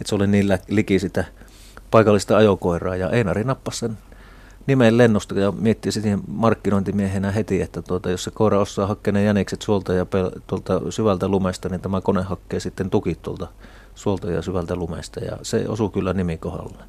[0.00, 1.24] Että se oli niin liki sitä
[1.90, 2.96] paikallista ajokoiraa.
[2.96, 3.98] Ja Einari nappasi sen
[4.66, 9.22] nimen lennosta ja miettii sitten markkinointimiehenä heti, että tuota, jos se koira osaa hakkea ne
[9.22, 13.46] jänikset suolta ja pel- tuolta syvältä lumesta, niin tämä kone hakkee sitten tukit tuolta
[13.94, 15.20] suolta ja syvältä lumesta.
[15.20, 16.84] Ja se osuu kyllä nimi kohdalle.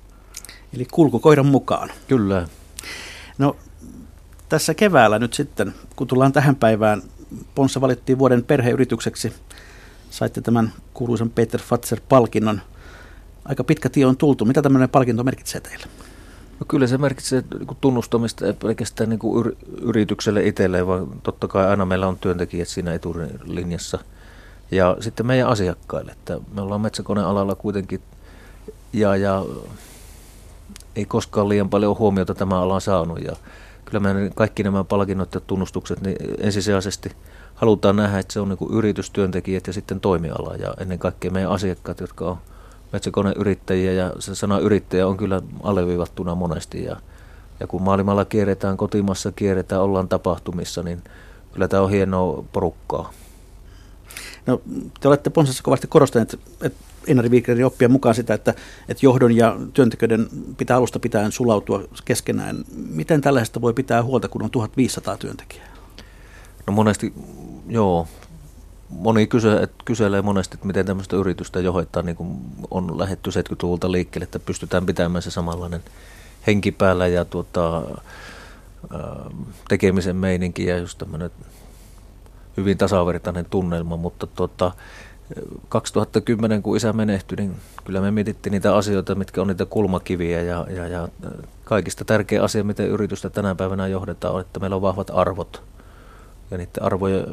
[0.73, 1.89] Eli kulkukoiran mukaan.
[2.07, 2.47] Kyllä.
[3.37, 3.55] No
[4.49, 7.01] tässä keväällä nyt sitten, kun tullaan tähän päivään,
[7.55, 9.33] Ponssa valittiin vuoden perheyritykseksi.
[10.09, 12.61] Saitte tämän kuuluisen Peter Fatser-palkinnon.
[13.45, 14.45] Aika pitkä tie on tultu.
[14.45, 15.85] Mitä tämmöinen palkinto merkitsee teille?
[16.59, 21.67] No kyllä se merkitsee niin tunnustamista ei pelkästään niin kuin yritykselle itselleen, vaan totta kai
[21.67, 23.99] aina meillä on työntekijät siinä etulinjassa.
[24.71, 28.01] Ja sitten meidän asiakkaille, että me ollaan metsäkonealalla kuitenkin
[28.93, 29.45] ja, ja
[30.95, 33.19] ei koskaan liian paljon huomiota tämä ala saanut.
[33.21, 33.35] Ja
[33.85, 37.11] kyllä me kaikki nämä palkinnot ja tunnustukset, niin ensisijaisesti
[37.55, 41.99] halutaan nähdä, että se on niin yritystyöntekijät ja sitten toimiala ja ennen kaikkea meidän asiakkaat,
[41.99, 42.37] jotka on
[42.93, 46.95] metsäkoneyrittäjiä ja se sana yrittäjä on kyllä alleviivattuna monesti ja,
[47.59, 51.03] ja kun maailmalla kierretään, kotimassa kierretään, ollaan tapahtumissa, niin
[51.53, 53.13] kyllä tämä on hienoa porukkaa.
[54.45, 54.61] No,
[54.99, 58.53] te olette Ponsassa kovasti korostaneet, että Einari Wigrerin oppia mukaan sitä, että,
[58.89, 62.57] että johdon ja työntekijöiden pitää alusta pitäen sulautua keskenään.
[62.89, 65.67] Miten tällaisesta voi pitää huolta, kun on 1500 työntekijää?
[66.67, 67.13] No monesti,
[67.67, 68.07] joo,
[68.89, 72.37] moni kyse, kyselee monesti, että miten tämmöistä yritystä johdetaan, niin kuin
[72.71, 75.83] on lähetty 70-luvulta liikkeelle, että pystytään pitämään se samanlainen
[76.47, 77.81] henki päällä ja tuota,
[79.67, 81.31] tekemisen meininki ja just tämmöinen
[82.57, 84.71] hyvin tasavertainen tunnelma, mutta tuota,
[85.69, 90.65] 2010, kun isä menehtyi, niin kyllä me mietittiin niitä asioita, mitkä on niitä kulmakiviä ja,
[90.69, 91.07] ja, ja
[91.63, 95.61] kaikista tärkeä asia, miten yritystä tänä päivänä johdetaan, on, että meillä on vahvat arvot–
[96.51, 97.25] ja niiden arvojen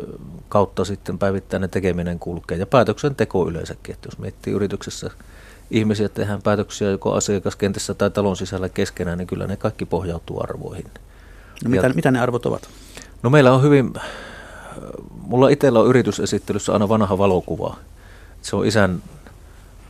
[0.49, 3.95] kautta sitten päivittäinen tekeminen kulkee ja päätöksenteko yleensäkin.
[3.95, 5.11] Että jos miettii yrityksessä
[5.71, 10.87] ihmisiä, tehdään päätöksiä joko asiakaskentässä tai talon sisällä keskenään, niin kyllä ne kaikki pohjautuu arvoihin.
[11.65, 12.69] No mitä, ja, mitä ne arvot ovat?
[13.23, 13.93] No meillä on hyvin,
[15.11, 17.77] mulla itsellä on yritysesittelyssä aina vanha valokuva.
[18.43, 19.03] Se on isän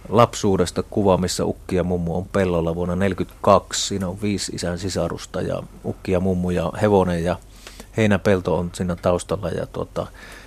[0.09, 3.87] lapsuudesta kuva, missä ukki ja mummu on pellolla vuonna 1942.
[3.87, 7.37] Siinä on viisi isän sisarusta ja ukki ja mummu ja hevonen ja
[7.97, 10.07] heinäpelto on siinä taustalla ja tuota,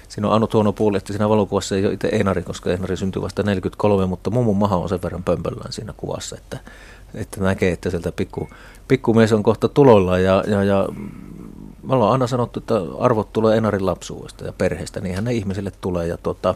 [0.09, 3.21] siinä on ainut huono puoli, että siinä valokuvassa ei ole itse Einari, koska Einari syntyi
[3.21, 6.59] vasta 43, mutta mummun maha on sen verran pömpöllään siinä kuvassa, että,
[7.13, 8.49] että näkee, että sieltä pikku,
[8.87, 10.89] pikkumies on kohta tuloilla ja, ja, ja
[11.83, 16.07] me ollaan aina sanottu, että arvot tulee Einarin lapsuudesta ja perheestä, niinhän ne ihmisille tulee
[16.07, 16.55] ja tuota,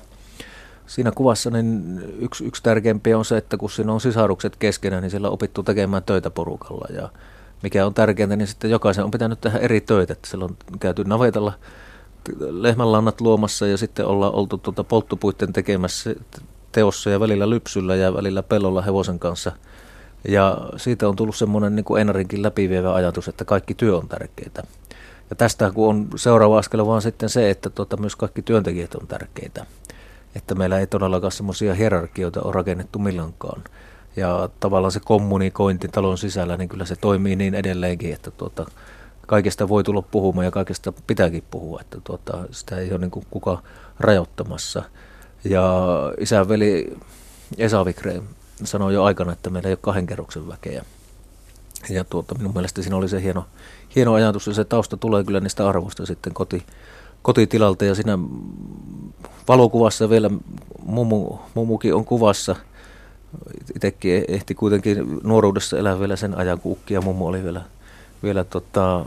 [0.88, 5.12] siinä kuvassa niin yksi, yksi tärkeimpiä on se, että kun siinä on sisarukset keskenään, niin
[5.12, 7.10] siellä on opittu tekemään töitä porukalla ja
[7.63, 10.13] mikä on tärkeintä, niin sitten jokaisen on pitänyt tehdä eri töitä.
[10.13, 11.54] Että siellä on käyty navetalla
[12.39, 16.15] lehmänlannat luomassa ja sitten ollaan oltu tuota polttopuitten tekemässä
[16.71, 19.52] teossa ja välillä lypsyllä ja välillä pellolla hevosen kanssa.
[20.28, 24.63] Ja siitä on tullut semmoinen niin kuin Einarinkin läpivievä ajatus, että kaikki työ on tärkeää.
[25.30, 29.08] Ja tästä kun on seuraava askel vaan sitten se, että tuota, myös kaikki työntekijät on
[29.08, 29.65] tärkeitä.
[30.36, 33.63] Että meillä ei todellakaan semmoisia hierarkioita ole rakennettu milloinkaan
[34.15, 38.65] ja tavallaan se kommunikointi talon sisällä, niin kyllä se toimii niin edelleenkin, että tuota,
[39.28, 43.26] kaikesta voi tulla puhumaan ja kaikesta pitääkin puhua, että tuota, sitä ei ole niin kuin
[43.30, 43.62] kuka
[43.99, 44.84] rajoittamassa.
[45.43, 45.73] Ja
[46.19, 46.97] isän veli
[47.58, 48.21] Esa Vikre
[48.63, 50.86] sanoi jo aikana, että meillä ei ole kahden kerroksen väkeä.
[51.89, 53.45] Ja tuota, minun mielestä siinä oli se hieno,
[53.95, 56.63] hieno ajatus, ja se tausta tulee kyllä niistä arvoista sitten koti,
[57.21, 58.19] kotitilalta, ja siinä
[59.47, 60.30] valokuvassa vielä
[60.86, 62.56] mummu, mummukin on kuvassa–
[63.76, 67.62] itsekin ehti kuitenkin nuoruudessa elää vielä sen ajan, kun ukki ja mummo oli vielä,
[68.24, 69.06] vielä tota,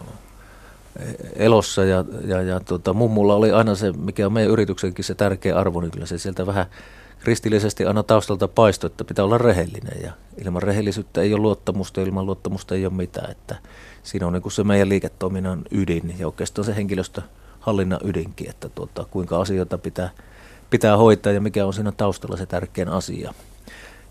[1.37, 1.85] elossa.
[1.85, 5.81] Ja, ja, ja tota, mummulla oli aina se, mikä on meidän yrityksenkin se tärkeä arvo,
[5.81, 6.67] niin kyllä se sieltä vähän
[7.19, 10.03] kristillisesti aina taustalta paistoi, että pitää olla rehellinen.
[10.03, 10.13] Ja
[10.45, 13.57] ilman rehellisyyttä ei ole luottamusta, ilman luottamusta ei ole mitään, että
[14.03, 19.41] siinä on niin se meidän liiketoiminnan ydin ja oikeastaan se henkilöstöhallinnan ydinkin, että tuota, kuinka
[19.41, 20.11] asioita pitää,
[20.71, 23.35] pitää hoitaa ja mikä on siinä taustalla se tärkein asia.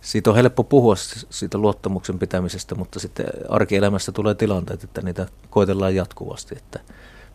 [0.05, 0.95] Siitä on helppo puhua
[1.29, 6.79] siitä luottamuksen pitämisestä, mutta sitten arkielämässä tulee tilanteet, että niitä koitellaan jatkuvasti, että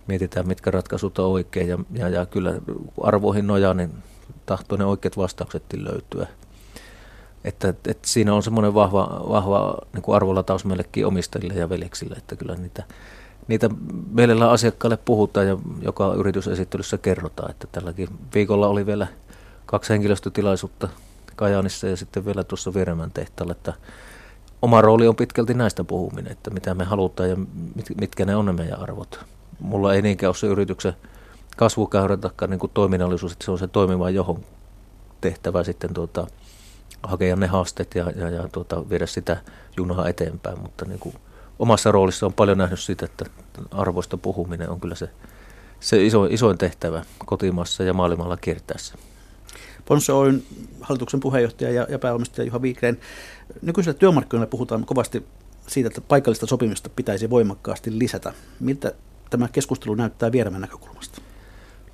[0.06, 2.54] mietitään, mitkä ratkaisut on oikein ja, ja, ja kyllä
[3.02, 3.90] arvoihin nojaa, niin
[4.46, 6.26] tahtoo ne oikeat vastauksetkin löytyä.
[7.44, 12.36] Että, että siinä on semmoinen vahva, vahva niin kuin arvolataus meillekin omistajille ja veljeksille, että
[12.36, 12.84] kyllä niitä,
[13.48, 13.70] niitä
[14.12, 19.06] mielellään asiakkaille puhutaan ja joka yritysesittelyssä kerrotaan, että tälläkin viikolla oli vielä
[19.66, 20.88] kaksi henkilöstötilaisuutta
[21.40, 23.72] Kajaanissa ja sitten vielä tuossa Viremän tehtaalla, että
[24.62, 27.36] oma rooli on pitkälti näistä puhuminen, että mitä me halutaan ja
[28.00, 29.24] mitkä ne on ne meidän arvot.
[29.60, 30.92] Mulla ei niinkään ole se yrityksen
[31.56, 34.44] kasvukäyrä niin kuin toiminnallisuus, että se on se toimiva johon
[35.20, 36.26] tehtävä sitten tuota,
[37.02, 39.36] hakea ne haasteet ja, ja, ja tuota, viedä sitä
[39.76, 41.14] junaa eteenpäin, mutta niin kuin
[41.58, 43.24] omassa roolissa on paljon nähnyt sitä, että
[43.70, 45.10] arvoista puhuminen on kyllä se,
[45.80, 48.94] se iso, isoin tehtävä kotimaassa ja maailmalla kiertäessä.
[49.90, 50.42] Ponsse Oyn
[50.80, 52.98] hallituksen puheenjohtaja ja, ja pääomistaja Juha Viikreen.
[53.62, 55.26] Nykyisellä työmarkkinoilla puhutaan kovasti
[55.66, 58.32] siitä, että paikallista sopimista pitäisi voimakkaasti lisätä.
[58.60, 58.92] Miltä
[59.30, 61.20] tämä keskustelu näyttää Vieremän näkökulmasta?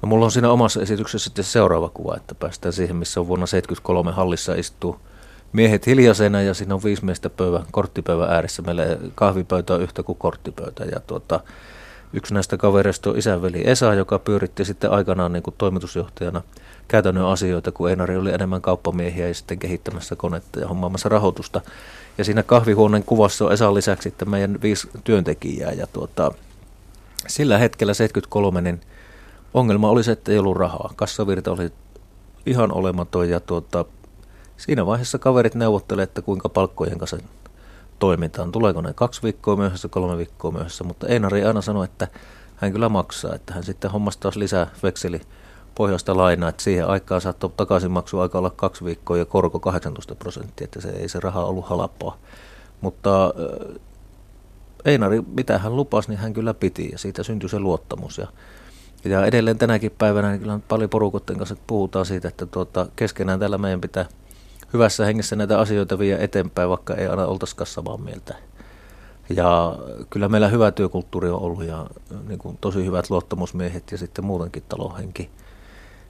[0.03, 3.47] No, mulla on siinä omassa esityksessä sitten seuraava kuva, että päästään siihen, missä on vuonna
[3.47, 4.97] 1973 hallissa istuu
[5.53, 8.63] miehet hiljaisena ja siinä on viisi miestä pöydä, korttipöydän ääressä.
[8.63, 8.83] Meillä
[9.15, 11.41] kahvipöytä on yhtä kuin korttipöytä ja tuota,
[12.13, 16.43] yksi näistä kavereista on isänveli Esa, joka pyöritti sitten aikanaan niin kuin toimitusjohtajana
[16.89, 21.61] käytännön asioita, kun Einari oli enemmän kauppamiehiä ja sitten kehittämässä konetta ja hommaamassa rahoitusta.
[22.19, 26.33] Ja siinä kahvihuoneen kuvassa on Esan lisäksi sitten meidän viisi työntekijää ja tuota,
[27.27, 28.81] sillä hetkellä 73 niin
[29.55, 30.93] ongelma oli se, että ei ollut rahaa.
[30.97, 31.73] Kassavirta oli
[32.47, 33.85] ihan olematon ja tuota,
[34.57, 37.19] siinä vaiheessa kaverit neuvottelevat, että kuinka palkkojen kanssa
[37.99, 38.53] toimitaan.
[38.53, 42.09] Tuleeko ne kaksi viikkoa myöhässä, kolme viikkoa myöhässä, mutta Einari aina sanoi, että
[42.57, 45.21] hän kyllä maksaa, että hän sitten hommasi taas lisää vekseli
[45.77, 50.65] pohjoista lainaa, että siihen aikaan saattoi takaisinmaksu aika olla kaksi viikkoa ja korko 18 prosenttia,
[50.65, 52.17] että se ei se raha ollut halapaa.
[52.81, 53.35] Mutta
[54.85, 58.19] Einari, mitä hän lupasi, niin hän kyllä piti ja siitä syntyi se luottamus.
[58.19, 58.27] Ja,
[59.05, 63.59] ja edelleen tänäkin päivänä niin kyllä paljon porukotten kanssa puhutaan siitä, että tuota, keskenään täällä
[63.59, 64.07] meidän pitää
[64.73, 68.35] hyvässä hengessä näitä asioita viedä eteenpäin, vaikka ei aina oltaisikaan samaa mieltä.
[69.31, 69.79] Ja
[70.11, 71.87] kyllä meillä hyvä työkulttuuri on ollut ja
[72.29, 75.31] niin kuin tosi hyvät luottamusmiehet ja sitten muutenkin talohenki.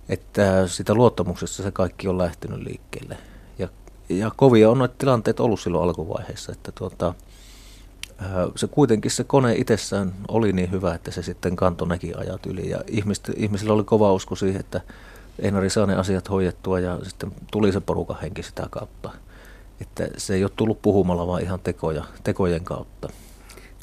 [0.09, 3.16] Että sitä luottamuksesta se kaikki on lähtenyt liikkeelle.
[3.59, 3.69] Ja,
[4.09, 7.14] ja kovia on noita tilanteet ollut silloin alkuvaiheessa, että tuota,
[8.57, 12.71] se kuitenkin se kone itsessään oli niin hyvä, että se sitten kantoi nekin ajat yli.
[12.71, 14.81] Ja ihmiset, ihmisillä oli kova usko siihen, että
[15.38, 19.11] Einari saa ne asiat hoidettua ja sitten tuli se porukan henki sitä kautta.
[19.81, 23.09] Että se ei ole tullut puhumalla, vaan ihan tekoja, tekojen kautta.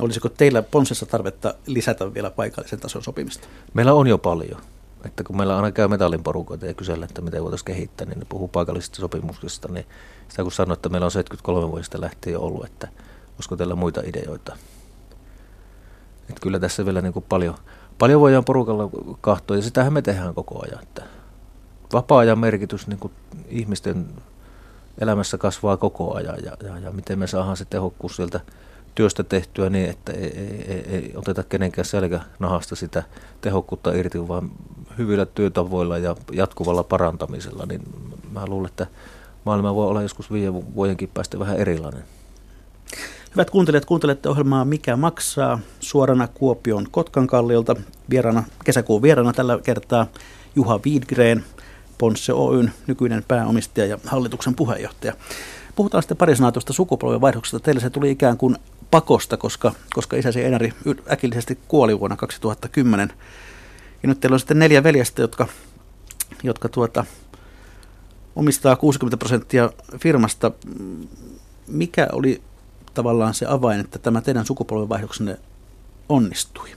[0.01, 3.47] Olisiko teillä Ponsessa tarvetta lisätä vielä paikallisen tason sopimista?
[3.73, 4.61] Meillä on jo paljon.
[5.05, 8.25] Että kun meillä aina käy metallin porukoita ja kysellä, että miten voitaisiin kehittää, niin ne
[8.29, 9.67] puhuu paikallisista sopimuksista.
[9.67, 9.85] Niin
[10.29, 12.87] sitä kun sanoin, että meillä on 73 vuodesta lähtien ollut, että
[13.35, 14.57] olisiko teillä muita ideoita.
[16.29, 17.55] Että kyllä tässä vielä niin kuin paljon,
[17.99, 18.89] paljon voidaan porukalla
[19.21, 20.83] kahtoa ja sitähän me tehdään koko ajan.
[20.83, 21.03] Että
[21.93, 23.13] vapaa-ajan merkitys niin kuin
[23.47, 24.05] ihmisten
[25.01, 28.39] elämässä kasvaa koko ajan ja, ja, ja miten me saadaan se tehokkuus sieltä
[28.95, 33.03] työstä tehtyä niin, että ei, ei, ei, ei oteta kenenkään selkänahasta sitä
[33.41, 34.51] tehokkuutta irti, vaan
[34.97, 37.81] hyvillä työtavoilla ja jatkuvalla parantamisella, niin
[38.31, 38.87] mä luulen, että
[39.45, 42.03] maailma voi olla joskus viiden vuodenkin päästä vähän erilainen.
[43.35, 47.75] Hyvät kuuntelijat, kuuntelette ohjelmaa Mikä maksaa suorana Kuopion Kotkankallilta.
[48.09, 50.07] Vierana, kesäkuun vierana tällä kertaa
[50.55, 51.43] Juha Wiedgren,
[51.97, 55.13] Ponsse Oyn nykyinen pääomistaja ja hallituksen puheenjohtaja.
[55.75, 57.59] Puhutaan sitten pari sanaa tuosta sukupolvenvaihdoksesta.
[57.59, 58.55] Teille se tuli ikään kuin
[58.91, 60.73] pakosta, koska, koska isäsi Enari
[61.11, 63.13] äkillisesti kuoli vuonna 2010.
[64.03, 65.47] Ja nyt teillä on sitten neljä veljestä, jotka,
[66.43, 67.05] jotka tuota,
[68.35, 70.51] omistaa 60 prosenttia firmasta.
[71.67, 72.41] Mikä oli
[72.93, 75.39] tavallaan se avain, että tämä teidän sukupolvenvaihdoksenne
[76.09, 76.69] onnistui?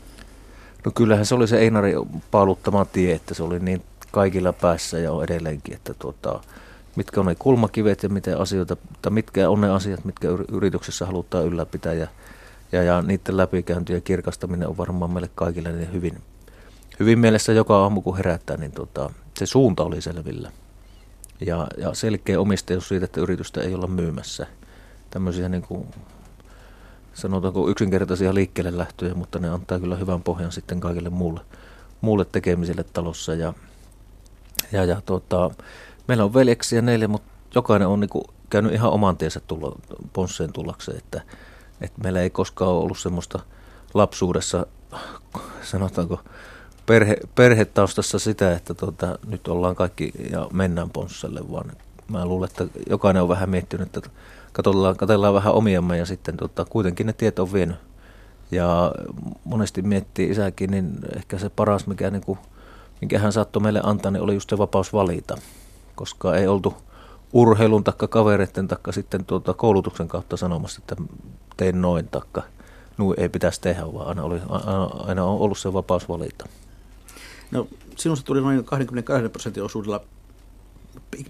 [0.85, 1.93] No kyllähän se oli se Einari
[2.31, 6.41] paaluttama tie, että se oli niin kaikilla päässä ja on edelleenkin, että tuota,
[6.97, 11.47] mitkä on ne kulmakivet ja miten asioita, tai mitkä on ne asiat, mitkä yrityksessä halutaan
[11.47, 12.07] ylläpitää ja,
[12.73, 16.23] ja, ja niiden läpikäynti ja kirkastaminen on varmaan meille kaikille niin hyvin,
[17.01, 20.53] hyvin mielessä joka aamu kun herättää, niin tuota, se suunta oli selvillä.
[21.41, 24.47] Ja, ja selkeä omistajuus siitä, että yritystä ei olla myymässä.
[25.11, 25.87] Tämmöisiä niin kuin,
[27.15, 31.41] sanotaanko yksinkertaisia liikkeelle lähtöjä, mutta ne antaa kyllä hyvän pohjan sitten kaikille muulle,
[32.01, 33.35] muulle tekemiselle talossa.
[33.35, 33.55] Ja,
[34.73, 35.51] ja, ja tuota,
[36.09, 38.11] meillä on veljeksiä neljä, mutta jokainen on niin
[38.51, 39.79] käynyt ihan oman tiensä tulla,
[40.13, 41.23] ponsseen tullakseen, että,
[41.81, 43.39] että meillä ei koskaan ollut semmoista
[43.95, 44.67] lapsuudessa,
[45.63, 46.21] sanotaanko,
[46.87, 51.73] perhe, perhetaustassa sitä, että tuota, nyt ollaan kaikki ja mennään ponsselle, vaan
[52.09, 54.11] mä luulen, että jokainen on vähän miettinyt, että
[54.53, 57.77] katsellaan, katsellaan vähän omiamme ja sitten tota, kuitenkin ne tiet on vienyt.
[58.51, 58.93] Ja
[59.45, 62.39] monesti miettii isäkin, niin ehkä se paras, mikä, niin kuin,
[63.01, 65.39] minkä hän saattoi meille antaa, niin oli just se vapaus valita.
[65.95, 66.75] Koska ei oltu
[67.33, 70.97] urheilun takka kavereiden takka sitten tuota koulutuksen kautta sanomassa, että
[71.57, 72.43] tein noin takka.
[72.99, 74.41] Nuu ei pitäisi tehdä, vaan aina, oli,
[75.07, 76.49] aina on ollut se vapaus valita.
[77.51, 80.01] No, sinusta tuli noin 22 prosentin osuudella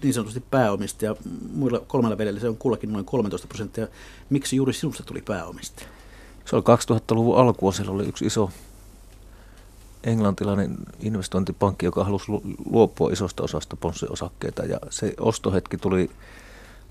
[0.03, 1.15] niin sanotusti pääomistaja.
[1.53, 3.87] Muilla kolmella veljellä se on kullakin noin 13 prosenttia.
[4.29, 5.89] Miksi juuri sinusta tuli pääomistaja?
[6.45, 8.49] Se oli 2000-luvun alkua, siellä oli yksi iso
[10.03, 12.31] englantilainen investointipankki, joka halusi
[12.71, 16.09] luopua isosta osasta ponssiosakkeita ja se ostohetki tuli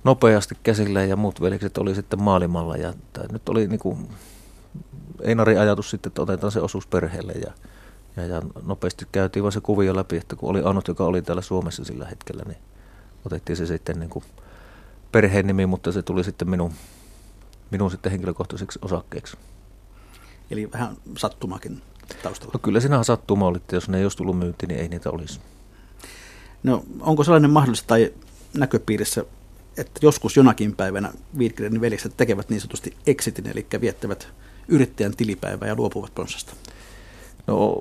[0.04, 2.94] nopeasti käsille ja muut veljekset oli sitten maailmalla ja
[3.32, 4.08] nyt oli niin kuin
[5.22, 7.52] Einarin ajatus sitten, että otetaan se osuus perheelle ja,
[8.16, 11.42] ja, ja nopeasti käytiin vaan se kuvio läpi, että kun oli ainut, joka oli täällä
[11.42, 12.58] Suomessa sillä hetkellä, niin
[13.24, 14.24] otettiin se sitten niin kuin
[15.12, 16.72] perheen nimi, mutta se tuli sitten minun,
[17.70, 19.36] minun sitten henkilökohtaiseksi osakkeeksi.
[20.50, 21.82] Eli vähän sattumakin
[22.22, 22.52] taustalla.
[22.54, 25.10] No kyllä siinä sattuma oli, että jos ne ei olisi tullut myyntiin, niin ei niitä
[25.10, 25.40] olisi.
[26.62, 28.12] No onko sellainen mahdollista tai
[28.54, 29.24] näköpiirissä,
[29.76, 34.28] että joskus jonakin päivänä Viitkirenin veljekset tekevät niin sanotusti exitin, eli viettävät
[34.68, 36.52] yrittäjän tilipäivää ja luopuvat pronssasta?
[37.46, 37.80] No,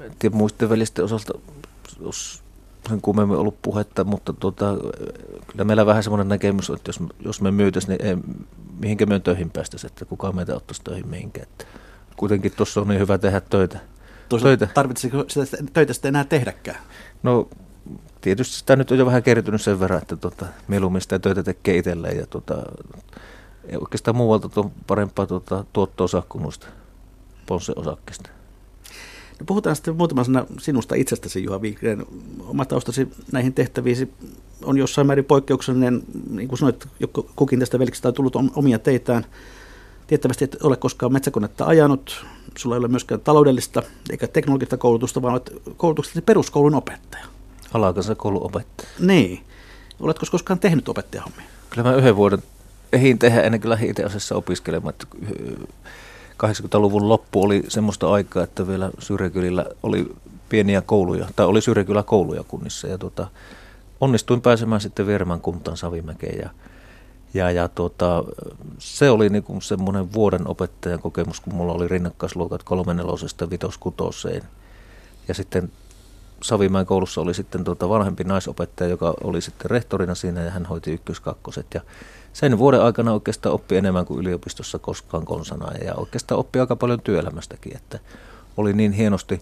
[0.00, 1.38] en tiedä muisten veljesten osalta,
[2.00, 2.42] jos
[2.88, 4.76] sen kummemmin ollut puhetta, mutta tuota,
[5.46, 8.16] kyllä meillä vähän semmoinen näkemys että jos, jos me myytäisiin, niin ei,
[8.80, 11.46] mihinkä me töihin päästäisiin, että kukaan meitä ottaisi töihin mihinkään.
[11.50, 11.64] Että
[12.16, 13.78] kuitenkin tuossa on niin hyvä tehdä töitä.
[14.28, 16.78] Toisaalta tarvitsisiko sitä töitä sitten enää tehdäkään?
[17.22, 17.48] No
[18.20, 21.76] tietysti sitä nyt on jo vähän kertynyt sen verran, että tota, mieluummin sitä töitä tekee
[21.76, 22.54] itselleen ja tota,
[23.64, 26.66] ei oikeastaan muualta tuon parempaa tota, tuottoa saa kuin noista
[27.76, 28.30] osakkeista.
[29.40, 32.06] No puhutaan sitten muutama sana sinusta itsestäsi, Juha Viikreen.
[32.40, 34.12] Oma taustasi näihin tehtäviin
[34.64, 36.02] on jossain määrin poikkeuksellinen.
[36.30, 36.88] Niin kuin sanoit,
[37.36, 39.26] kukin tästä veliksestä on tullut omia teitään.
[40.06, 42.26] Tiettävästi et ole koskaan metsäkonetta ajanut.
[42.58, 47.24] Sulla ei ole myöskään taloudellista eikä teknologista koulutusta, vaan olet koulutuksesta peruskoulun opettaja.
[48.16, 48.88] koulun opettaja.
[48.98, 49.40] Niin.
[50.00, 51.46] Oletko koskaan tehnyt opettajahommia?
[51.70, 52.42] Kyllä mä yhden vuoden
[52.92, 54.94] ehin tehdä ennen kuin lähdin itse asiassa opiskelemaan.
[56.44, 60.12] 80-luvun loppu oli semmoista aikaa, että vielä Syrjäkylillä oli
[60.48, 63.26] pieniä kouluja, tai oli Syrjäkylä kouluja kunnissa, ja tuota,
[64.00, 66.50] onnistuin pääsemään sitten Viermän kuntaan Savimäkeen, ja,
[67.34, 68.24] ja, ja tuota,
[68.78, 74.42] se oli niinku semmoinen vuoden opettajan kokemus, kun mulla oli rinnakkaisluokat kolmenelosesta vitoskutoseen,
[75.28, 75.72] ja sitten
[76.42, 80.92] Savimäen koulussa oli sitten tuota vanhempi naisopettaja, joka oli sitten rehtorina siinä, ja hän hoiti
[80.92, 81.80] ykköskakkoset, ja
[82.36, 87.00] sen vuoden aikana oikeastaan oppi enemmän kuin yliopistossa koskaan konsana ja oikeastaan oppi aika paljon
[87.00, 87.98] työelämästäkin, että
[88.56, 89.40] oli niin hienosti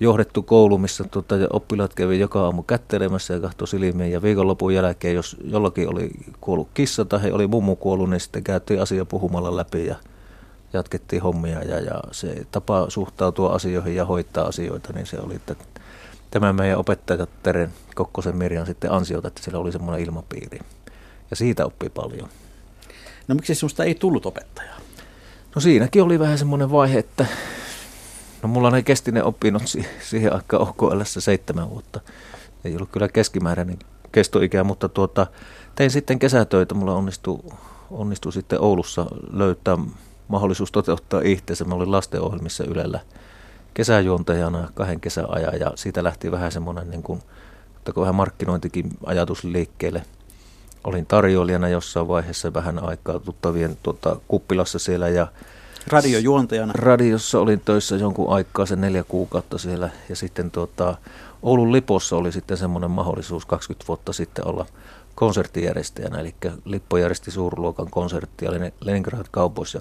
[0.00, 5.14] johdettu koulu, missä tuota, oppilaat kävi joka aamu kättelemässä ja katsoi silmiin ja viikonlopun jälkeen,
[5.14, 9.86] jos jollakin oli kuollut kissa tai oli mummu kuollut, niin sitten käytiin asia puhumalla läpi
[9.86, 9.96] ja
[10.72, 15.54] jatkettiin hommia ja, ja se tapa suhtautua asioihin ja hoitaa asioita, niin se oli, että
[16.30, 20.58] tämä meidän opettaja Teren Kokkosen Mirjan sitten ansiota, että siellä oli semmoinen ilmapiiri
[21.34, 22.28] ja siitä oppii paljon.
[23.28, 24.78] No miksi sinusta ei tullut opettajaa?
[25.54, 27.26] No siinäkin oli vähän semmoinen vaihe, että
[28.42, 29.62] no mulla ne kesti ne opinnot
[30.00, 32.00] siihen aikaan OKL seitsemän vuotta.
[32.64, 33.78] Ei ollut kyllä keskimääräinen
[34.12, 35.26] kestoikä, mutta tuota,
[35.74, 36.74] tein sitten kesätöitä.
[36.74, 37.38] Mulla onnistui,
[37.90, 39.78] onnistui sitten Oulussa löytää
[40.28, 41.64] mahdollisuus toteuttaa itseensä.
[41.64, 43.00] Mä olin lastenohjelmissa Ylellä
[43.74, 47.22] kesäjuontajana kahden kesän ajan ja siitä lähti vähän semmoinen niin kuin,
[47.96, 50.02] vähän markkinointikin ajatus liikkeelle–
[50.84, 55.26] olin tarjoilijana jossain vaiheessa vähän aikaa tuttavien tuota, kuppilassa siellä ja
[55.86, 56.72] Radiojuontajana?
[56.76, 59.90] Radiossa olin töissä jonkun aikaa, sen neljä kuukautta siellä.
[60.08, 60.96] Ja sitten tuota,
[61.42, 64.66] Oulun Lipossa oli sitten semmoinen mahdollisuus 20 vuotta sitten olla
[65.14, 69.26] konserttijärjestäjänä, eli Lippo järjesti suurluokan konserttia Leningrad
[69.74, 69.80] ja,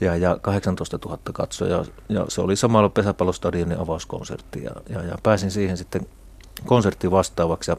[0.00, 5.50] ja, ja 18 000 katsoja ja se oli samalla pesäpallostadionin avauskonsertti ja, ja, ja pääsin
[5.50, 6.06] siihen sitten
[6.66, 7.76] konsertti vastaavaksi ja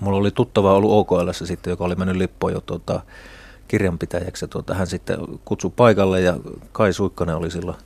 [0.00, 3.00] Mulla oli tuttava ollut OKL sitten, joka oli mennyt lippoon jo tuota,
[3.68, 4.44] kirjanpitäjäksi.
[4.44, 6.36] Ja tuota, hän sitten kutsui paikalle ja
[6.72, 7.76] Kai Suikkanen oli silloin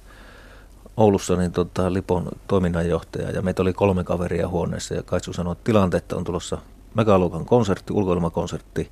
[0.96, 5.64] Oulussa niin tuota, Lipon toiminnanjohtaja ja meitä oli kolme kaveria huoneessa ja Kaisu sanoi, että
[5.64, 6.58] tilanteetta on tulossa
[6.94, 8.90] megaluokan konsertti, ulkoilmakonsertti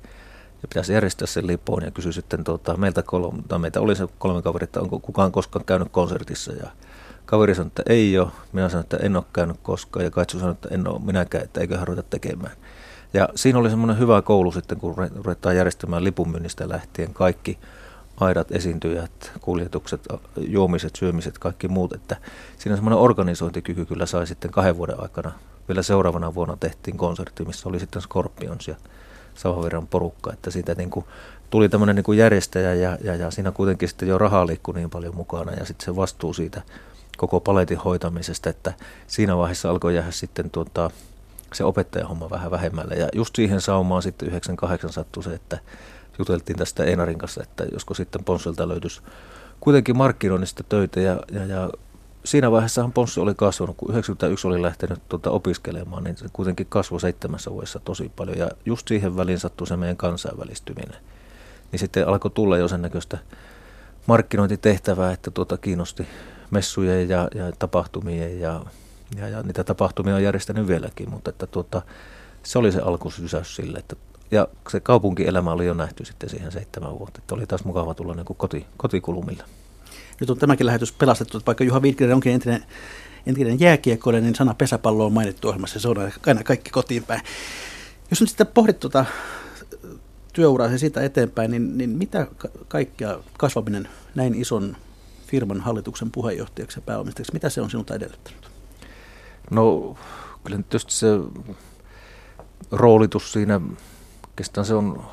[0.61, 4.07] ja pitäisi järjestää sen Lipoon ja kysyi sitten tuota, meiltä kolme, tai meitä oli se
[4.17, 6.69] kolme kaveria, että onko kukaan koskaan käynyt konsertissa ja
[7.25, 10.51] kaveri sanoi, että ei ole, minä sanoin, että en ole käynyt koskaan ja Kaitsu sanoi,
[10.51, 12.53] että en ole minäkään, että eiköhän ruveta tekemään.
[13.17, 17.13] Ja siinä oli semmoinen hyvä koulu sitten, kun ruvetaan järjestämään lipunmyynnistä lähtien.
[17.13, 17.57] Kaikki
[18.19, 20.01] aidat, esiintyjät, kuljetukset,
[20.37, 21.93] juomiset, syömiset, kaikki muut.
[21.93, 22.17] Että
[22.57, 25.31] siinä semmoinen organisointikyky kyllä sai sitten kahden vuoden aikana.
[25.67, 28.75] Vielä seuraavana vuonna tehtiin konsertti, missä oli sitten Scorpions ja
[29.35, 31.05] Savaviran porukka, että siitä niin kuin
[31.49, 34.89] tuli tämmöinen niin kuin järjestäjä ja, ja, ja siinä kuitenkin sitten jo rahaa liikkui niin
[34.89, 35.51] paljon mukana.
[35.51, 36.61] Ja sitten se vastuu siitä
[37.17, 38.73] koko paletin hoitamisesta, että
[39.07, 40.91] siinä vaiheessa alkoi jäädä sitten tuota,
[41.53, 42.95] se opettajahomma vähän vähemmälle.
[42.95, 45.59] Ja just siihen saumaan sitten 98 sattui se, että
[46.19, 49.01] juteltiin tästä Einarin kanssa, että josko sitten Ponselta löytyisi
[49.59, 51.69] kuitenkin markkinoinnista töitä ja, ja, ja
[52.25, 56.99] siinä vaiheessahan Ponssi oli kasvanut, kun 91 oli lähtenyt tuota opiskelemaan, niin se kuitenkin kasvoi
[57.01, 61.01] seitsemässä vuodessa tosi paljon ja just siihen väliin sattui se meidän kansainvälistyminen.
[61.71, 63.17] Niin sitten alkoi tulla jo sen näköistä
[64.07, 66.07] markkinointitehtävää, että tuota kiinnosti
[66.51, 68.61] messujen ja, ja tapahtumien ja,
[69.15, 71.81] ja, ja, niitä tapahtumia on järjestänyt vieläkin, mutta että tuota,
[72.43, 73.95] se oli se alkusysäys sille, että
[74.31, 78.13] ja se kaupunkielämä oli jo nähty sitten siihen seitsemän vuotta, että oli taas mukava tulla
[78.13, 79.43] niin kuin koti, kotikulmille.
[80.19, 82.63] Nyt on tämäkin lähetys pelastettu, että vaikka Juha Wittgren onkin entinen,
[83.25, 87.21] entinen jääkiekkoinen, niin sana pesäpallo on mainittu ohjelmassa, se on aina kaikki kotiin päin.
[88.09, 89.05] Jos nyt sitten pohdit tuota
[90.33, 92.27] työuraa ja siitä eteenpäin, niin, niin mitä
[92.67, 94.77] kaikkea kasvaminen näin ison
[95.27, 98.46] firman hallituksen puheenjohtajaksi ja pääomistajaksi, mitä se on sinulta edellyttänyt?
[99.51, 99.95] No
[100.43, 101.07] kyllä tietysti se
[102.71, 103.61] roolitus siinä,
[104.27, 105.03] oikeastaan se on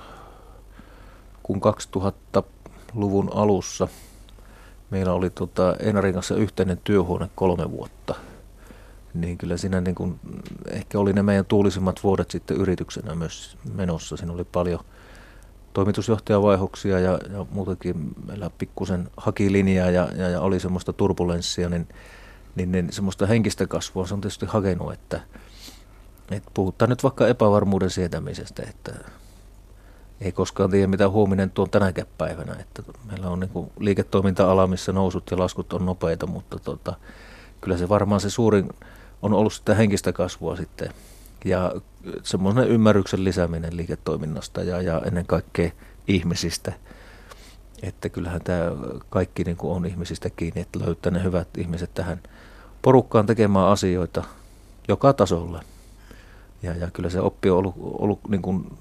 [1.42, 1.60] kun
[1.96, 3.88] 2000-luvun alussa
[4.90, 8.14] meillä oli tota Einarin kanssa yhteinen työhuone kolme vuotta,
[9.14, 10.20] niin kyllä siinä niin kuin,
[10.70, 14.16] ehkä oli ne meidän tuulisimmat vuodet sitten yrityksenä myös menossa.
[14.16, 14.80] Siinä oli paljon
[15.72, 21.88] toimitusjohtajavaihoksia ja, ja muutenkin meillä pikkusen haki linjaa ja, ja, ja oli semmoista turbulenssia, niin,
[22.56, 25.20] niin, niin semmoista henkistä kasvua se on tietysti hakenut, että,
[26.30, 28.92] että puhutaan nyt vaikka epävarmuuden sietämisestä, että
[30.20, 32.56] ei koskaan tiedä, mitä huominen tuon tänäkään päivänä.
[32.60, 36.94] Että meillä on niin liiketoiminta-ala, missä nousut ja laskut on nopeita, mutta tota,
[37.60, 38.70] kyllä se varmaan se suurin
[39.22, 40.90] on ollut sitä henkistä kasvua sitten
[41.44, 41.72] ja
[42.22, 45.70] semmoinen ymmärryksen lisääminen liiketoiminnasta ja, ja ennen kaikkea
[46.08, 46.72] ihmisistä.
[47.84, 48.72] Että kyllähän tämä
[49.10, 52.20] kaikki niin kuin on ihmisistä kiinni, että löytää ne hyvät ihmiset tähän
[52.82, 54.24] porukkaan tekemään asioita
[54.88, 55.62] joka tasolla.
[56.62, 58.78] Ja, ja kyllä se oppi on ollut, ollut niin kuin,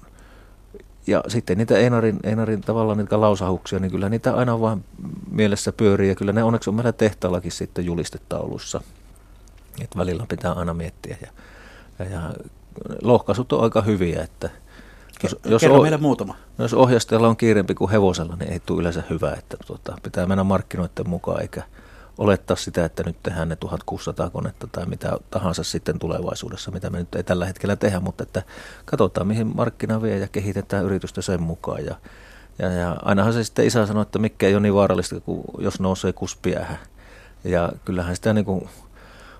[1.06, 4.84] ja sitten niitä Einarin, Einarin tavallaan niitä lausahuksia, niin kyllä niitä aina vaan
[5.30, 8.80] mielessä pyörii ja kyllä ne onneksi on meillä tehtaallakin sitten julistetaulussa.
[9.80, 11.28] Että välillä pitää aina miettiä ja
[11.98, 12.34] ja, ja
[13.02, 14.50] lohkaisut on aika hyviä, että
[15.22, 16.34] jos, jos, Kerro meille muutama.
[16.58, 19.32] Jos ohjastajalla on kiireempi kuin hevosella, niin ei tule yleensä hyvä.
[19.32, 21.62] Että tuota, pitää mennä markkinoiden mukaan, eikä
[22.18, 26.98] olettaa sitä, että nyt tehdään ne 1600 konetta tai mitä tahansa sitten tulevaisuudessa, mitä me
[26.98, 28.42] nyt ei tällä hetkellä tehdä, mutta että
[28.84, 31.84] katsotaan mihin markkina vie ja kehitetään yritystä sen mukaan.
[31.84, 31.94] Ja,
[32.58, 35.80] ja, ja ainahan se sitten isä sanoi, että mikä ei ole niin vaarallista kuin jos
[35.80, 36.78] nousee kuspiähän.
[37.44, 38.68] Ja kyllähän sitä niin kuin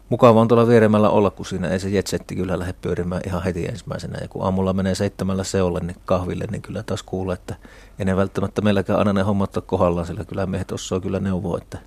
[0.09, 3.67] mukava on tuolla vieremmällä olla, kun siinä ei se jetsetti kyllä lähde pyörimään ihan heti
[3.67, 4.19] ensimmäisenä.
[4.21, 7.55] Ja kun aamulla menee seitsemällä seolle niin kahville, niin kyllä taas kuulee, että
[7.99, 11.59] ei ne välttämättä meilläkään aina ne hommat ole kohdallaan, sillä kyllä miehet osaa kyllä neuvoa,
[11.59, 11.79] että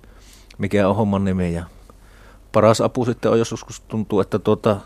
[0.58, 1.54] mikä on homman nimi.
[1.54, 1.64] Ja
[2.52, 4.76] paras apu sitten on, jos joskus tuntuu, että tuota,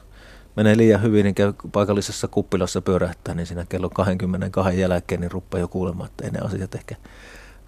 [0.57, 5.61] menee liian hyvin, niin käy paikallisessa kuppilassa pyörähtää, niin siinä kello 22 jälkeen niin rupeaa
[5.61, 6.95] jo kuulemaan, että ei ne asiat ehkä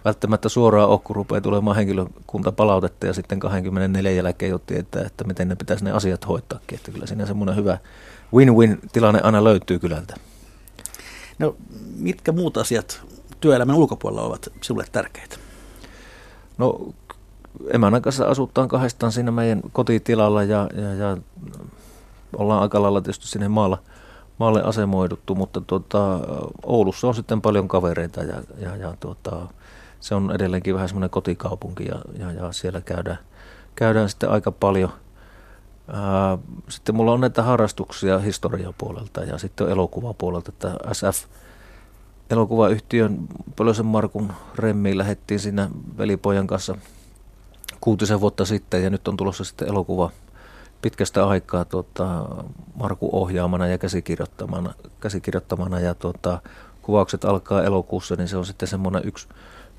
[0.05, 5.23] välttämättä suoraan ole, kun rupeaa tulemaan henkilökunta palautetta ja sitten 24 jälkeen jo tietää, että
[5.23, 6.77] miten ne pitäisi ne asiat hoitaakin.
[6.77, 7.77] Että kyllä siinä semmoinen hyvä
[8.33, 10.15] win-win tilanne aina löytyy kylältä.
[11.39, 11.55] No
[11.97, 13.01] mitkä muut asiat
[13.41, 15.37] työelämän ulkopuolella ovat sinulle tärkeitä?
[16.57, 16.93] No
[17.73, 21.17] emännän kanssa asutaan kahdestaan siinä meidän kotitilalla ja, ja, ja
[22.37, 23.77] ollaan aika lailla tietysti sinne maalla,
[24.37, 26.19] maalle asemoiduttu, mutta tuota,
[26.63, 29.47] Oulussa on sitten paljon kavereita ja, ja, ja tuota,
[30.05, 33.17] se on edelleenkin vähän semmoinen kotikaupunki ja, ja, ja siellä käydään,
[33.75, 34.93] käydään sitten aika paljon.
[35.87, 36.37] Ää,
[36.69, 41.25] sitten mulla on näitä harrastuksia historiapuolelta ja sitten elokuvapuolelta, että SF
[42.29, 43.17] elokuvayhtiön
[43.55, 46.75] Pölösen Markun remmiin lähettiin siinä velipojan kanssa
[47.81, 50.11] kuutisen vuotta sitten ja nyt on tulossa sitten elokuva
[50.81, 52.25] pitkästä aikaa tuota,
[52.75, 56.41] Marku ohjaamana ja käsikirjoittamana, käsikirjoittamana ja tuota,
[56.81, 59.27] kuvaukset alkaa elokuussa, niin se on sitten semmoinen yksi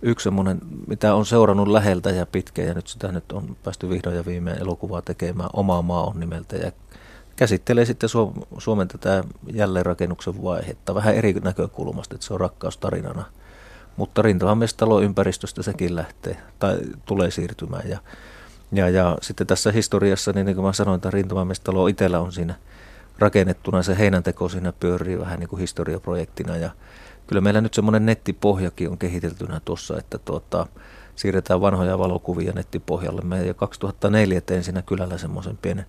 [0.03, 4.17] yksi semmoinen, mitä on seurannut läheltä ja pitkään, ja nyt sitä nyt on päästy vihdoin
[4.17, 5.51] ja viimein elokuvaa tekemään.
[5.53, 6.73] Oma maa on nimeltä, ja
[7.37, 8.11] käsittelee sitten
[8.59, 13.25] Suomen tätä jälleenrakennuksen vaihetta vähän eri näkökulmasta, että se on rakkaustarinana.
[13.97, 17.89] Mutta rintamamestalo ympäristöstä sekin lähtee tai tulee siirtymään.
[17.89, 17.99] Ja,
[18.73, 22.55] ja, ja sitten tässä historiassa, niin, niin kuin mä sanoin, että rintamamestalo itsellä on siinä
[23.19, 26.71] rakennettuna, se heinänteko siinä pyörii vähän niin kuin historiaprojektina ja
[27.27, 30.67] kyllä meillä nyt semmoinen nettipohjakin on kehiteltynä tuossa, että tuota,
[31.17, 33.21] siirretään vanhoja valokuvia nettipohjalle.
[33.21, 35.87] Me jo 2004 tein siinä kylällä semmoisen pienen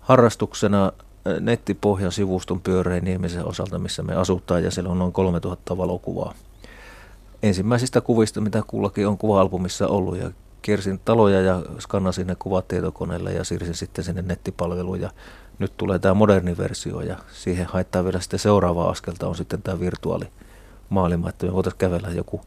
[0.00, 0.92] harrastuksena
[1.40, 6.34] nettipohjan sivuston pyöreän niemisen osalta, missä me asutaan, ja siellä on noin 3000 valokuvaa.
[7.42, 10.30] Ensimmäisistä kuvista, mitä kullakin on kuva-albumissa ollut, ja
[10.62, 15.00] kiersin taloja ja skannasin ne kuvat tietokoneelle ja siirsin sitten sinne nettipalveluun.
[15.00, 15.10] Ja
[15.58, 19.80] nyt tulee tämä moderni versio ja siihen haittaa vielä sitten seuraava askelta on sitten tämä
[20.90, 22.40] virtuaalimaailma, että me voitaisiin kävellä joku,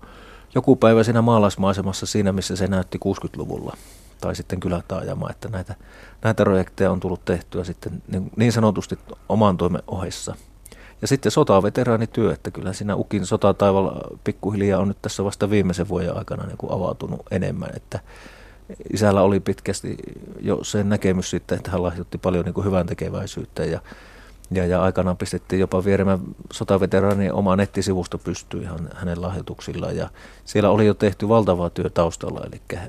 [0.56, 3.78] joku päivä siinä maalaismaisemassa siinä, missä se näytti 60-luvulla
[4.22, 5.76] tai sitten kylätaajama, että näitä,
[6.24, 8.98] näitä projekteja on tullut tehtyä sitten niin, niin sanotusti
[9.30, 10.36] oman toimen ohessa.
[11.02, 16.18] Ja sitten sotaveteraanityö, että kyllä siinä Ukin sotataivalla pikkuhiljaa on nyt tässä vasta viimeisen vuoden
[16.18, 18.00] aikana niin kuin avautunut enemmän, että
[18.94, 19.98] isällä oli pitkästi
[20.39, 23.82] jo se näkemys sitten, että hän lahjoitti paljon niin kuin hyvän tekeväisyyttä ja,
[24.52, 26.20] ja, ja aikanaan pistettiin jopa vieremään
[26.54, 30.10] sotaveteraanien oma nettisivusto pystyy ihan hänen lahjoituksillaan ja
[30.45, 32.80] siellä oli jo tehty valtavaa työ taustalla, eli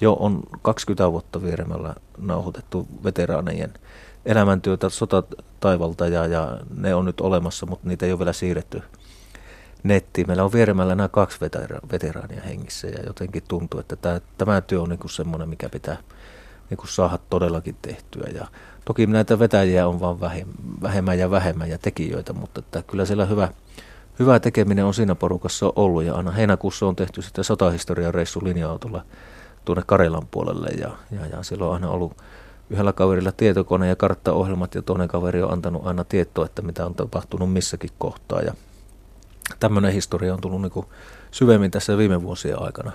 [0.00, 3.74] jo on 20 vuotta vieremällä nauhoitettu veteraanien
[4.26, 8.82] elämäntyötä sotataivalta ja, ja ne on nyt olemassa, mutta niitä ei ole vielä siirretty
[9.82, 10.26] nettiin.
[10.26, 14.82] Meillä on vieremällä nämä kaksi vetera- veteraania hengissä ja jotenkin tuntuu, että tämä, tämä työ
[14.82, 15.96] on niin semmoinen, mikä pitää
[16.70, 18.28] niin saada todellakin tehtyä.
[18.34, 18.46] Ja
[18.90, 20.20] toki näitä vetäjiä on vaan
[20.82, 23.48] vähemmän ja vähemmän ja tekijöitä, mutta että kyllä siellä hyvä,
[24.18, 29.04] hyvä tekeminen on siinä porukassa ollut ja aina heinäkuussa on tehty sitten sotahistorian reissu linja-autolla
[29.64, 32.16] tuonne Karelan puolelle ja, ja, ja siellä on aina ollut
[32.70, 36.94] yhdellä kaverilla tietokone ja karttaohjelmat ja toinen kaveri on antanut aina tietoa, että mitä on
[36.94, 38.40] tapahtunut missäkin kohtaa.
[38.40, 38.54] Ja
[39.60, 40.84] tämmöinen historia on tullut niin
[41.30, 42.92] syvemmin tässä viime vuosien aikana.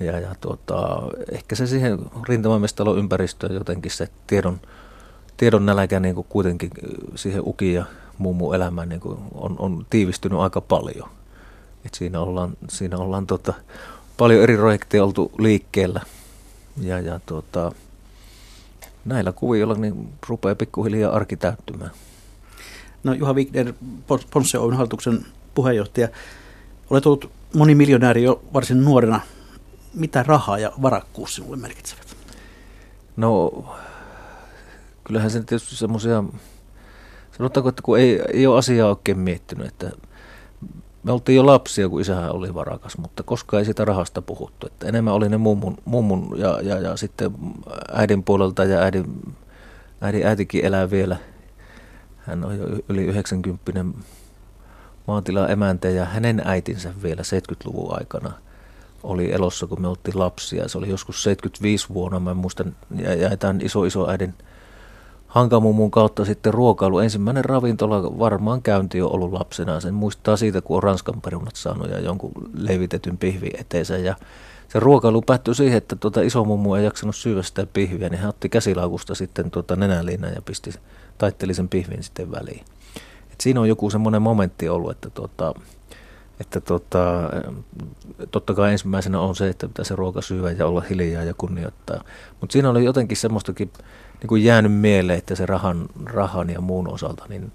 [0.00, 1.02] Ja, ja tuota,
[1.32, 1.98] ehkä se siihen
[2.28, 4.60] rintamamestalon ympäristöön jotenkin se tiedon,
[5.40, 6.70] tiedon nälkä niin kuin kuitenkin
[7.14, 7.84] siihen uki ja
[8.18, 11.08] mummu elämään niin kuin on, on tiivistynyt aika paljon.
[11.84, 13.54] Et siinä ollaan, siinä ollaan tota,
[14.16, 16.00] paljon eri projekteja oltu liikkeellä.
[16.80, 17.72] Ja, ja tuota,
[19.04, 21.90] näillä kuvioilla niin rupeaa pikkuhiljaa arki täyttymään.
[23.04, 23.72] No Juha Wigner,
[24.30, 26.08] Ponsse Oyn hallituksen puheenjohtaja.
[26.90, 29.20] Olet ollut monimiljonääri jo varsin nuorena.
[29.94, 32.16] Mitä rahaa ja varakkuus sinulle merkitsevät?
[33.16, 33.50] No,
[35.10, 36.24] kyllähän se tietysti semmoisia,
[37.36, 39.90] sanotaanko, että kun ei, ei ole asiaa oikein miettinyt, että
[41.02, 44.66] me oltiin jo lapsia, kun isähän oli varakas, mutta koska ei sitä rahasta puhuttu.
[44.66, 47.30] Että enemmän oli ne mummun, mummun ja, ja, ja sitten
[47.92, 49.34] äidin puolelta ja äidin,
[50.00, 51.16] äidin äitikin elää vielä.
[52.16, 53.84] Hän on jo yli 90
[55.06, 58.32] maatila emäntä ja hänen äitinsä vielä 70-luvun aikana
[59.02, 60.68] oli elossa, kun me oltiin lapsia.
[60.68, 64.34] Se oli joskus 75 vuonna, mä muistan, ja, ja tämän iso iso äidin
[65.30, 66.98] Hankamummun kautta sitten ruokailu.
[66.98, 69.80] Ensimmäinen ravintola varmaan käynti on ollut lapsena.
[69.80, 73.96] Sen muistaa siitä, kun on Ranskan perunat saanut ja jonkun levitetyn pihvi eteensä.
[73.96, 74.16] Ja
[74.68, 78.28] se ruokailu päättyi siihen, että tuota iso mummu ei jaksanut syödä sitä pihviä, niin hän
[78.28, 80.70] otti käsilaukusta sitten tuota nenäliinan ja pisti,
[81.18, 82.64] taitteli sen pihvin sitten väliin.
[83.32, 85.54] Et siinä on joku semmoinen momentti ollut, että, tuota,
[86.40, 87.30] että tuota,
[88.30, 92.04] totta kai ensimmäisenä on se, että pitää se ruoka syödä ja olla hiljaa ja kunnioittaa.
[92.40, 93.70] Mutta siinä oli jotenkin semmoistakin
[94.20, 97.52] niin kuin jäänyt mieleen, että se rahan, rahan ja muun osalta, niin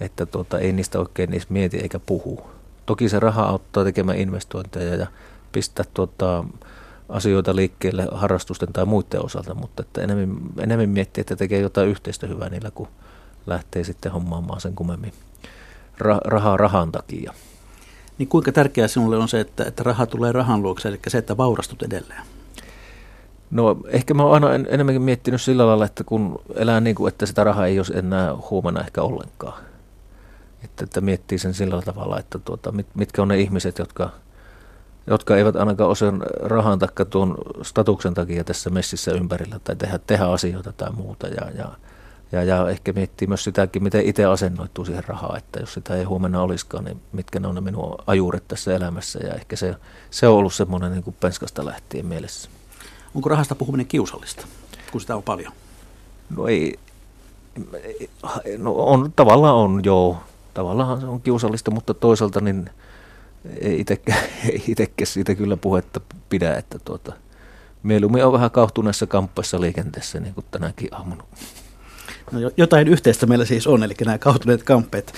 [0.00, 2.46] että tuota, ei niistä oikein niistä mieti eikä puhu.
[2.86, 5.06] Toki se raha auttaa tekemään investointeja ja
[5.52, 6.44] pistää tuota,
[7.08, 12.26] asioita liikkeelle harrastusten tai muiden osalta, mutta että enemmän, enemmän miettii, että tekee jotain yhteistä
[12.26, 12.88] hyvää niillä, kun
[13.46, 15.12] lähtee sitten hommaamaan sen kummemmin
[15.98, 17.32] Ra- rahaa rahan takia.
[18.18, 21.36] Niin kuinka tärkeää sinulle on se, että, että raha tulee rahan luokse, eli se, että
[21.36, 22.22] vaurastut edelleen?
[23.54, 27.08] No ehkä mä oon aina en, enemmänkin miettinyt sillä lailla, että kun elää niin kuin,
[27.08, 29.62] että sitä rahaa ei ole enää huomenna ehkä ollenkaan.
[30.64, 34.10] Että, että miettii sen sillä tavalla, että tuota, mit, mitkä on ne ihmiset, jotka,
[35.06, 40.24] jotka eivät ainakaan osaa rahan takia tuon statuksen takia tässä messissä ympärillä tai tehdä, tehdä
[40.24, 41.28] asioita tai muuta.
[41.28, 41.68] Ja, ja,
[42.32, 46.04] ja, ja ehkä miettii myös sitäkin, miten itse asennoittuu siihen rahaan, että jos sitä ei
[46.04, 49.18] huomenna olisikaan, niin mitkä ne on ne minun ajuuret tässä elämässä.
[49.18, 49.74] Ja ehkä se,
[50.10, 52.50] se on ollut semmoinen niin kuin penskasta lähtien mielessä.
[53.14, 54.46] Onko rahasta puhuminen kiusallista,
[54.92, 55.52] kun sitä on paljon?
[56.36, 56.78] No ei,
[58.58, 60.18] no on, tavallaan on, joo.
[60.54, 62.70] Tavallaan se on kiusallista, mutta toisaalta niin
[63.60, 67.12] ei itsekään siitä kyllä puhetta pidä, että tuota,
[67.82, 71.24] mieluummin on vähän kauhtuneessa kamppaissa liikenteessä, niin kuin tänäkin aamuna.
[72.32, 75.14] No jotain yhteistä meillä siis on, eli nämä kauhtuneet kamppeet.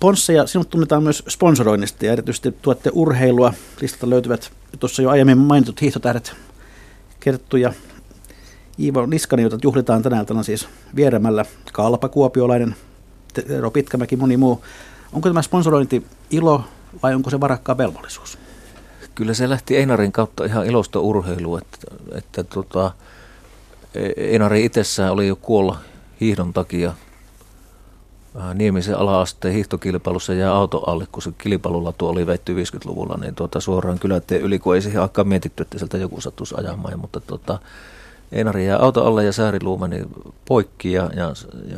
[0.00, 3.54] Ponsse ja sinut tunnetaan myös sponsoroinnista ja erityisesti tuotte urheilua.
[3.80, 6.36] Listalta löytyvät tuossa jo aiemmin mainitut hiihtotähdet
[7.24, 7.72] Kerttu ja
[8.78, 9.06] Iivo
[9.42, 11.44] jota juhlitaan tänä iltana siis vieremällä.
[11.72, 12.76] Kalpa, Kuopiolainen,
[13.34, 14.64] Tero Pitkämäki, moni muu.
[15.12, 16.64] Onko tämä sponsorointi ilo
[17.02, 18.38] vai onko se varakkaa velvollisuus?
[19.14, 21.78] Kyllä se lähti Einarin kautta ihan ilosta urheilua, että,
[22.18, 22.92] että tota,
[24.16, 25.78] Einari itsessään oli jo kuolla
[26.20, 26.92] hiihdon takia
[28.54, 33.98] Niemisen ala-asteen hiihtokilpailussa jää auto alle, kun se kilpailulatu oli veitty 50-luvulla, niin tuota, suoraan
[33.98, 36.98] kylätteen yli, kun ei siihen aikaan mietitty, että sieltä joku sattuisi ajamaan.
[37.00, 37.58] Mutta tuota,
[38.32, 40.02] Einari jää auto alle ja Sääriluumani
[40.48, 41.32] poikki ja, ja,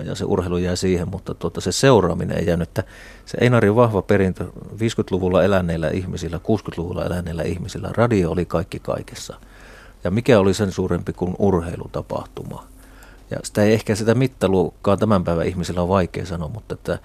[0.05, 2.69] ja, se urheilu jää siihen, mutta tuota, se seuraaminen ei jäänyt.
[2.69, 2.85] Että
[3.27, 4.45] se Einarin vahva perintö
[4.75, 9.35] 50-luvulla eläneillä ihmisillä, 60-luvulla eläneillä ihmisillä, radio oli kaikki kaikessa.
[10.05, 12.67] Ja mikä oli sen suurempi kuin urheilutapahtuma?
[13.31, 16.99] Ja sitä ei ehkä sitä mittaluokkaa tämän päivän ihmisillä on vaikea sanoa, mutta että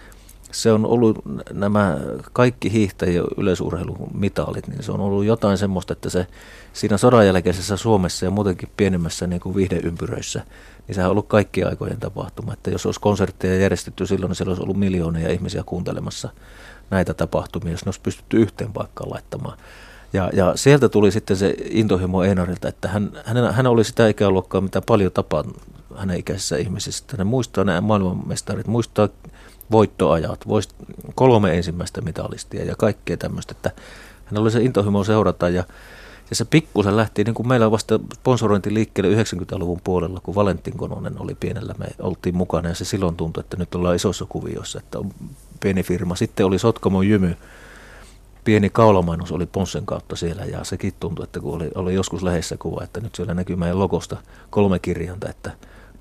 [0.51, 1.17] se on ollut
[1.53, 1.97] nämä
[2.33, 6.27] kaikki hiihtäjien yleisurheilun mitalit, niin se on ollut jotain semmoista, että se
[6.73, 10.45] siinä sodan jälkeisessä Suomessa ja muutenkin pienemmässä niin kuin viihdeympyröissä,
[10.87, 12.53] niin sehän on ollut kaikkien aikojen tapahtuma.
[12.53, 16.29] Että jos olisi konsertteja järjestetty silloin, niin siellä olisi ollut miljoonia ihmisiä kuuntelemassa
[16.89, 19.57] näitä tapahtumia, jos ne olisi pystytty yhteen paikkaan laittamaan.
[20.13, 24.61] Ja, ja sieltä tuli sitten se intohimo Einarilta, että hän, hän, hän oli sitä ikäluokkaa,
[24.61, 25.43] mitä paljon tapaa
[25.95, 27.03] hänen ikäisissä ihmisissä.
[27.17, 29.09] Hän muistaa nämä maailmanmestarit, muistaa
[29.71, 30.69] voittoajat, voisi
[31.15, 33.71] kolme ensimmäistä mitalistia ja kaikkea tämmöistä, että
[34.25, 35.63] hän oli se intohimo seurata ja,
[36.29, 41.21] ja se pikkusen lähti, niin kuin meillä vasta sponsorointi liikkeelle 90-luvun puolella, kun Valentin Kononen
[41.21, 44.99] oli pienellä, me oltiin mukana ja se silloin tuntui, että nyt ollaan isossa kuviossa, että
[44.99, 45.11] on
[45.59, 46.15] pieni firma.
[46.15, 47.37] Sitten oli Sotkamo Jymy,
[48.43, 52.57] pieni kaulamainos oli Ponssen kautta siellä ja sekin tuntui, että kun oli, oli joskus lähessä
[52.57, 54.17] kuva, että nyt siellä näkyy meidän logosta
[54.49, 55.51] kolme kirjainta, että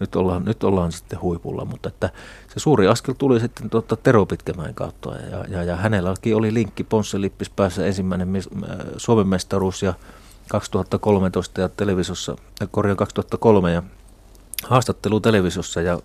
[0.01, 2.11] nyt ollaan, nyt ollaan sitten huipulla, mutta että
[2.49, 6.84] se suuri askel tuli sitten tuota Tero Pitkämäen kautta ja, ja, ja hänelläkin oli linkki
[6.84, 8.43] Ponsse Lippis päässä ensimmäinen äh,
[8.97, 9.95] Suomen mestaruus ja
[10.49, 12.36] 2013 ja televisiossa,
[12.70, 13.82] korjaan 2003 ja
[14.64, 15.99] haastattelu televisiossa ja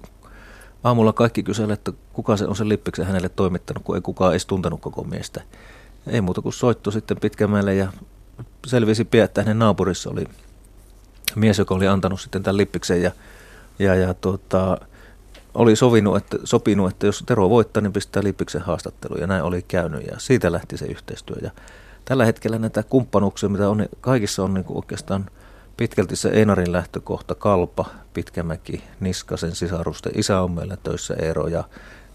[0.83, 4.45] aamulla kaikki kyselivät, että kuka se on sen lippiksen hänelle toimittanut, kun ei kukaan edes
[4.45, 5.41] tuntenut koko miestä.
[6.08, 7.93] Ei muuta kuin soitto sitten Pitkämäelle ja
[8.68, 10.24] selvisi pian, että hänen naapurissa oli
[11.36, 13.12] mies, joka oli antanut sitten tämän lippiksen ja
[13.80, 14.78] ja, ja tuota,
[15.53, 19.18] oli sovinut, että, sopinut, että jos Tero voittaa, niin pistää Lippiksen haastattelu.
[19.18, 21.36] Ja näin oli käynyt ja siitä lähti se yhteistyö.
[21.41, 21.51] Ja
[22.06, 25.26] tällä hetkellä näitä kumppanuuksia, mitä on, kaikissa on niin oikeastaan
[25.78, 30.12] pitkälti se Einarin lähtökohta, Kalpa, Pitkämäki, Niskasen sisarusten.
[30.16, 31.64] Isä on meillä töissä Eero ja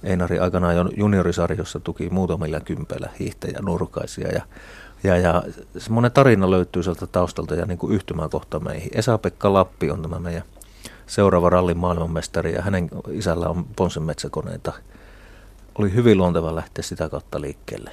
[0.03, 4.43] Einari aikanaan jo juniorisarjossa tuki muutamilla kympeillä hiihtäjä nurkaisia ja
[5.05, 5.43] ja, ja
[5.79, 8.91] semmoinen tarina löytyy sieltä taustalta ja niin kuin yhtymäkohta meihin.
[8.95, 10.43] Esa-Pekka Lappi on tämä meidän
[11.07, 14.73] seuraava rallin maailmanmestari ja hänen isällä on Ponsen metsäkoneita.
[15.79, 17.91] Oli hyvin luonteva lähteä sitä kautta liikkeelle.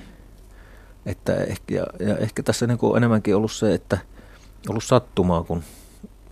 [1.05, 3.97] Että ehkä, ja, ja ehkä tässä niin kuin enemmänkin ollut se, että
[4.69, 5.63] ollut sattumaa kuin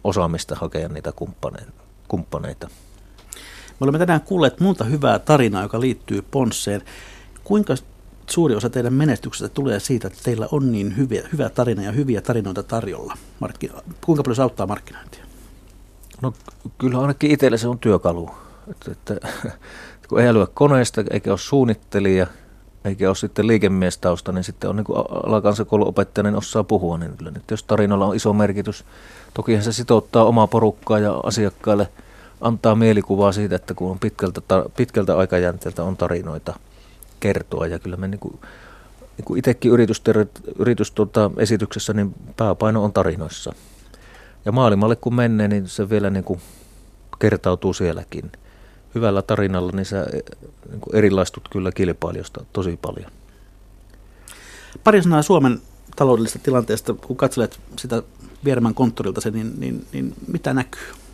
[0.03, 1.13] osaamista hakea niitä
[2.07, 2.67] kumppaneita.
[3.80, 6.82] Me olemme tänään kuulleet monta hyvää tarinaa, joka liittyy Ponseen.
[7.43, 7.76] Kuinka
[8.30, 12.21] suuri osa teidän menestyksestä tulee siitä, että teillä on niin hyviä, hyvä tarina ja hyviä
[12.21, 13.17] tarinoita tarjolla?
[14.05, 15.26] Kuinka paljon se auttaa markkinointia?
[16.21, 16.34] No
[16.78, 18.30] kyllä ainakin itselle se on työkalu.
[18.71, 19.28] Että, että,
[20.09, 22.28] kun ei älyä koneesta eikä ole suunnittelija
[22.86, 26.97] eikä ole sitten liikemiestausta, niin sitten on niin kuin alakansakouluopettaja, niin osaa puhua.
[26.97, 28.86] Niin kyllä, jos tarinalla on iso merkitys,
[29.34, 31.88] tokihan se sitouttaa omaa porukkaa ja asiakkaille
[32.45, 34.41] antaa mielikuvaa siitä, että kun on pitkältä,
[34.77, 36.53] pitkältä aikajänteeltä on tarinoita
[37.19, 37.67] kertoa.
[37.67, 38.39] Ja kyllä me niin kuin,
[39.17, 39.71] niin kuin itsekin
[40.59, 43.53] yritys, tuota, esityksessä, niin pääpaino on tarinoissa.
[44.45, 46.39] Ja maailmalle kun menee, niin se vielä niin kuin
[47.19, 48.31] kertautuu sielläkin.
[48.95, 50.05] Hyvällä tarinalla niin sä
[50.69, 53.11] niin kuin erilaistut kyllä kilpailijoista tosi paljon.
[54.83, 55.61] Pari sanaa Suomen
[55.95, 58.03] taloudellisesta tilanteesta, kun katselet sitä
[58.45, 61.05] Vieremän konttorilta, se, niin, niin, niin mitä näkyy?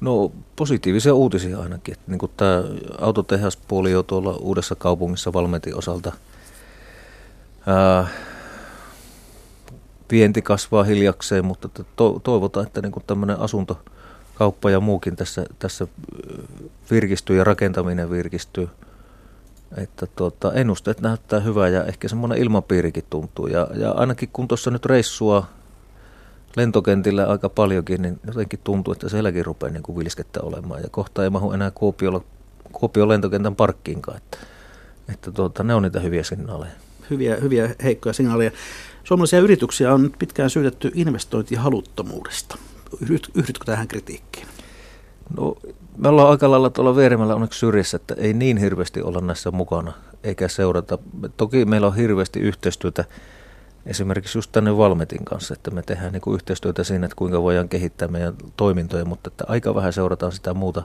[0.00, 1.92] No positiivisia uutisia ainakin.
[1.92, 2.64] Että niin tämä
[3.00, 6.12] autotehaspuoli jo tuolla uudessa kaupungissa Valmetin osalta
[7.66, 8.06] ää,
[10.10, 15.86] vienti kasvaa hiljakseen, mutta to, toivotaan, että niin tämmöinen asuntokauppa ja muukin tässä, tässä
[16.90, 18.68] virkistyy ja rakentaminen virkistyy.
[19.76, 23.46] Että tuota, ennusteet näyttää hyvää ja ehkä semmoinen ilmapiirikin tuntuu.
[23.46, 25.46] Ja, ja ainakin kun tuossa nyt reissua
[26.56, 30.82] lentokentillä aika paljonkin, niin jotenkin tuntuu, että sielläkin rupeaa niin kuin vilskettä olemaan.
[30.82, 32.24] Ja kohta ei mahu enää Kuopiolla,
[32.72, 34.16] Kuopion lentokentän parkkiinkaan.
[34.16, 34.38] Että,
[35.12, 36.72] että tuota, ne on niitä hyviä signaaleja.
[37.10, 38.50] Hyviä, hyviä heikkoja signaaleja.
[39.04, 42.58] Suomalaisia yrityksiä on pitkään syytetty investointihaluttomuudesta.
[43.34, 44.46] Yhdytkö tähän kritiikkiin?
[45.36, 45.56] No,
[45.96, 49.92] me ollaan aika lailla tuolla vieremällä onneksi syrjässä, että ei niin hirveästi olla näissä mukana
[50.24, 50.98] eikä seurata.
[51.36, 53.04] Toki meillä on hirveästi yhteistyötä
[53.88, 57.68] esimerkiksi just tänne Valmetin kanssa, että me tehdään niin kuin yhteistyötä siinä, että kuinka voidaan
[57.68, 60.82] kehittää meidän toimintoja, mutta että aika vähän seurataan sitä muuta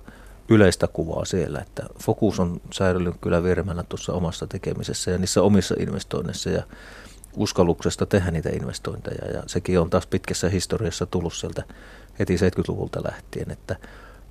[0.49, 5.75] yleistä kuvaa siellä, että fokus on säilynyt kyllä vieremällä tuossa omassa tekemisessä ja niissä omissa
[5.79, 6.63] investoinneissa ja
[7.35, 11.63] uskalluksesta tehdä niitä investointeja ja sekin on taas pitkässä historiassa tullut sieltä
[12.19, 13.75] heti 70-luvulta lähtien, että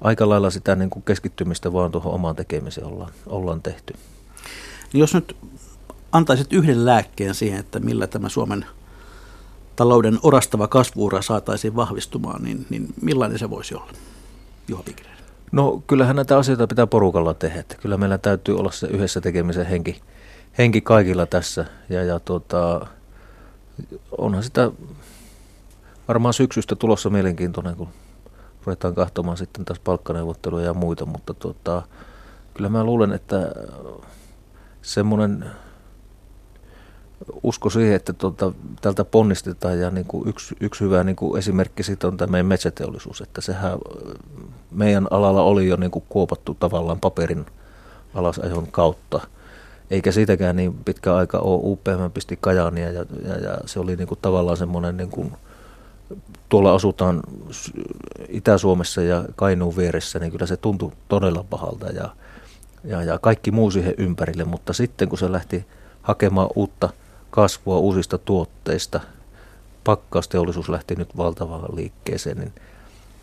[0.01, 3.95] aika lailla sitä niin kuin keskittymistä vaan tuohon omaan tekemiseen ollaan, ollaan tehty.
[4.93, 5.37] Niin jos nyt
[6.13, 8.67] antaisit yhden lääkkeen siihen, että millä tämä Suomen
[9.77, 13.93] talouden orastava kasvuura saataisiin vahvistumaan, niin, niin millainen se voisi olla,
[14.69, 15.13] Juha Pikinen?
[15.53, 17.61] No kyllähän näitä asioita pitää porukalla tehdä.
[17.61, 20.01] Että kyllä meillä täytyy olla se yhdessä tekemisen henki,
[20.59, 21.65] henki kaikilla tässä.
[21.89, 22.87] Ja, ja tuota,
[24.19, 24.71] onhan sitä
[26.09, 27.89] varmaan syksystä tulossa mielenkiintoinen, kun
[28.67, 31.83] ruvetaan katsomaan sitten taas palkkaneuvotteluja ja muita, mutta tuota,
[32.55, 33.53] kyllä mä luulen, että
[34.83, 35.45] semmoinen
[37.43, 41.83] usko siihen, että tuota, tältä ponnistetaan ja niin kuin yksi, yksi hyvä niin kuin esimerkki
[41.83, 43.79] siitä on tämä meidän metsäteollisuus, että sehän
[44.71, 47.47] meidän alalla oli jo niin kuin kuopattu tavallaan paperin
[48.15, 49.21] alasajon kautta,
[49.91, 54.09] eikä siitäkään niin pitkä aika ole UPM pisti Kajaania ja, ja, ja se oli niin
[54.09, 55.33] kuin tavallaan semmoinen niin kuin,
[56.49, 57.23] tuolla asutaan
[58.29, 62.09] Itä-Suomessa ja Kainuun vieressä, niin kyllä se tuntui todella pahalta ja,
[62.85, 65.67] ja, ja kaikki muu siihen ympärille, mutta sitten kun se lähti
[66.03, 66.89] hakemaan uutta
[67.33, 69.01] kasvua uusista tuotteista,
[69.85, 72.53] pakkausteollisuus lähti nyt valtavaan liikkeeseen, niin,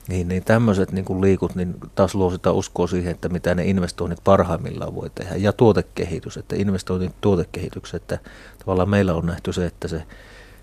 [0.07, 3.65] niin, niin tämmöiset niin kuin liikut niin taas luo sitä uskoa siihen, että mitä ne
[3.65, 5.35] investoinnit parhaimmillaan voi tehdä.
[5.35, 8.19] Ja tuotekehitys, että investoinnit tuotekehitykset, että
[8.59, 10.03] tavallaan meillä on nähty se, että se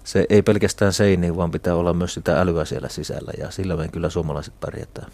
[0.06, 3.88] se ei pelkästään seiniin, vaan pitää olla myös sitä älyä siellä sisällä ja sillä me
[3.88, 5.12] kyllä suomalaiset pärjätään.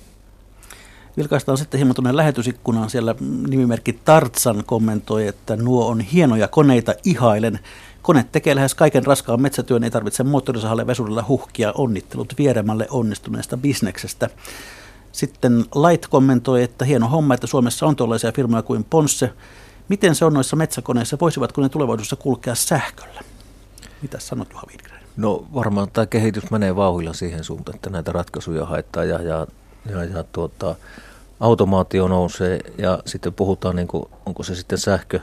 [1.17, 2.91] Vilkaistaan sitten hieman tuonne lähetysikkunaan.
[2.91, 3.15] Siellä
[3.49, 7.59] nimimerkki Tartsan kommentoi, että nuo on hienoja koneita ihailen.
[8.03, 11.73] Kone tekee lähes kaiken raskaan metsätyön, ei tarvitse moottorisahalle vesurilla huhkia.
[11.73, 14.31] Onnittelut vieremälle onnistuneesta bisneksestä.
[15.13, 19.33] Sitten Light kommentoi, että hieno homma, että Suomessa on tuollaisia firmoja kuin Ponsse.
[19.89, 21.17] Miten se on noissa metsäkoneissa?
[21.21, 23.21] Voisivatko ne tulevaisuudessa kulkea sähköllä?
[24.03, 25.01] Mitä sanot Juha Wigren?
[25.17, 29.47] No varmaan tämä kehitys menee vauhilla siihen suuntaan, että näitä ratkaisuja haetaan ja, ja,
[29.91, 30.77] ja, ja tuota,
[31.41, 35.21] automaatio nousee ja sitten puhutaan, niin kuin, onko se sitten sähkö,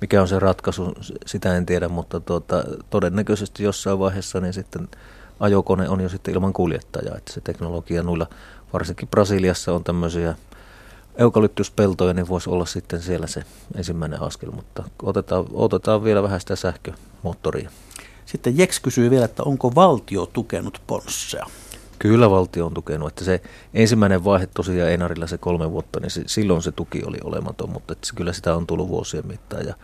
[0.00, 0.94] mikä on se ratkaisu,
[1.26, 4.88] sitä en tiedä, mutta tuota, todennäköisesti jossain vaiheessa niin sitten
[5.40, 8.26] ajokone on jo sitten ilman kuljettajaa, että se teknologia noilla,
[8.72, 10.34] varsinkin Brasiliassa on tämmöisiä
[11.18, 13.44] eukalyptuspeltoja, niin voisi olla sitten siellä se
[13.74, 17.70] ensimmäinen askel, mutta otetaan, otetaan vielä vähän sitä sähkömoottoria.
[18.26, 21.46] Sitten Jeks kysyy vielä, että onko valtio tukenut Ponssea?
[22.02, 23.08] Kyllä valtio on tukenut.
[23.08, 23.42] Että se
[23.74, 27.92] ensimmäinen vaihe tosiaan Enarilla se kolme vuotta, niin se, silloin se tuki oli olematon, mutta
[27.92, 29.66] että kyllä sitä on tullut vuosien mittaan.
[29.66, 29.74] Ja,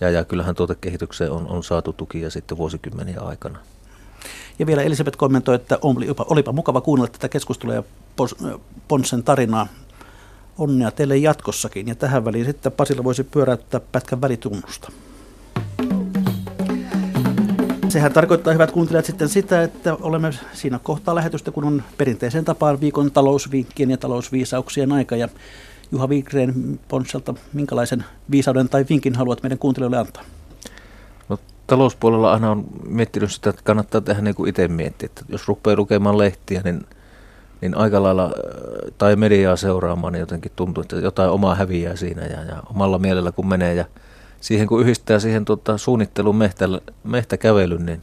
[0.00, 3.58] ja, ja kyllähän tuotekehitykseen on, on saatu tukia sitten vuosikymmeniä aikana.
[4.58, 7.82] Ja vielä Elisabeth kommentoi, että olipa, olipa mukava kuunnella tätä keskustelua ja
[8.88, 9.68] Ponssen tarinaa.
[10.58, 11.88] Onnea teille jatkossakin.
[11.88, 14.92] Ja tähän väliin sitten Pasilla voisi pyöräyttää pätkän välitunnusta.
[17.88, 22.80] Sehän tarkoittaa, hyvät kuuntelijat, sitten sitä, että olemme siinä kohtaa lähetystä, kun on perinteisen tapaan
[22.80, 25.16] viikon talousvinkkien ja talousviisauksien aika.
[25.16, 25.28] Ja
[25.92, 30.22] Juha Wigren Ponselta, minkälaisen viisauden tai vinkin haluat meidän kuuntelijoille antaa?
[31.28, 35.06] No, talouspuolella aina on miettinyt sitä, että kannattaa tehdä niin kuin itse miettiä.
[35.06, 36.86] Että jos rupeaa lukemaan lehtiä, niin,
[37.60, 38.32] niin aika lailla,
[38.98, 43.32] tai mediaa seuraamaan, niin jotenkin tuntuu, että jotain omaa häviää siinä ja, ja omalla mielellä
[43.32, 43.84] kun menee ja
[44.40, 46.68] siihen kun yhdistää siihen tuota, suunnittelun mehtä,
[47.04, 48.02] mehtäkävelyn, niin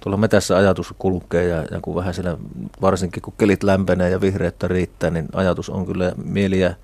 [0.00, 2.36] tuolla metässä ajatus kulkee ja, ja kun vähän siellä,
[2.80, 6.74] varsinkin kun kelit lämpenee ja vihreyttä riittää, niin ajatus on kyllä mieli ja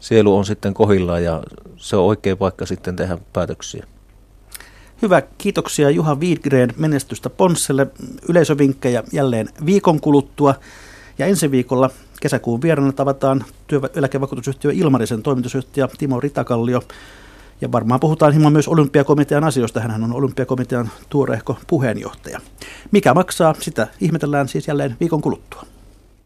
[0.00, 1.42] sielu on sitten kohillaan ja
[1.76, 3.86] se on oikea paikka sitten tehdä päätöksiä.
[5.02, 7.86] Hyvä, kiitoksia Juha Wiegren menestystä Ponsselle.
[8.28, 10.54] Yleisövinkkejä jälleen viikon kuluttua.
[11.18, 11.90] Ja ensi viikolla
[12.20, 16.82] kesäkuun vieraana tavataan työeläkevakuutusyhtiö Ilmarisen toimitusjohtaja Timo Ritakallio.
[17.60, 19.80] Ja varmaan puhutaan hieman myös olympiakomitean asioista.
[19.80, 22.40] Hän on olympiakomitean tuorehko puheenjohtaja.
[22.90, 25.62] Mikä maksaa, sitä ihmetellään siis jälleen viikon kuluttua.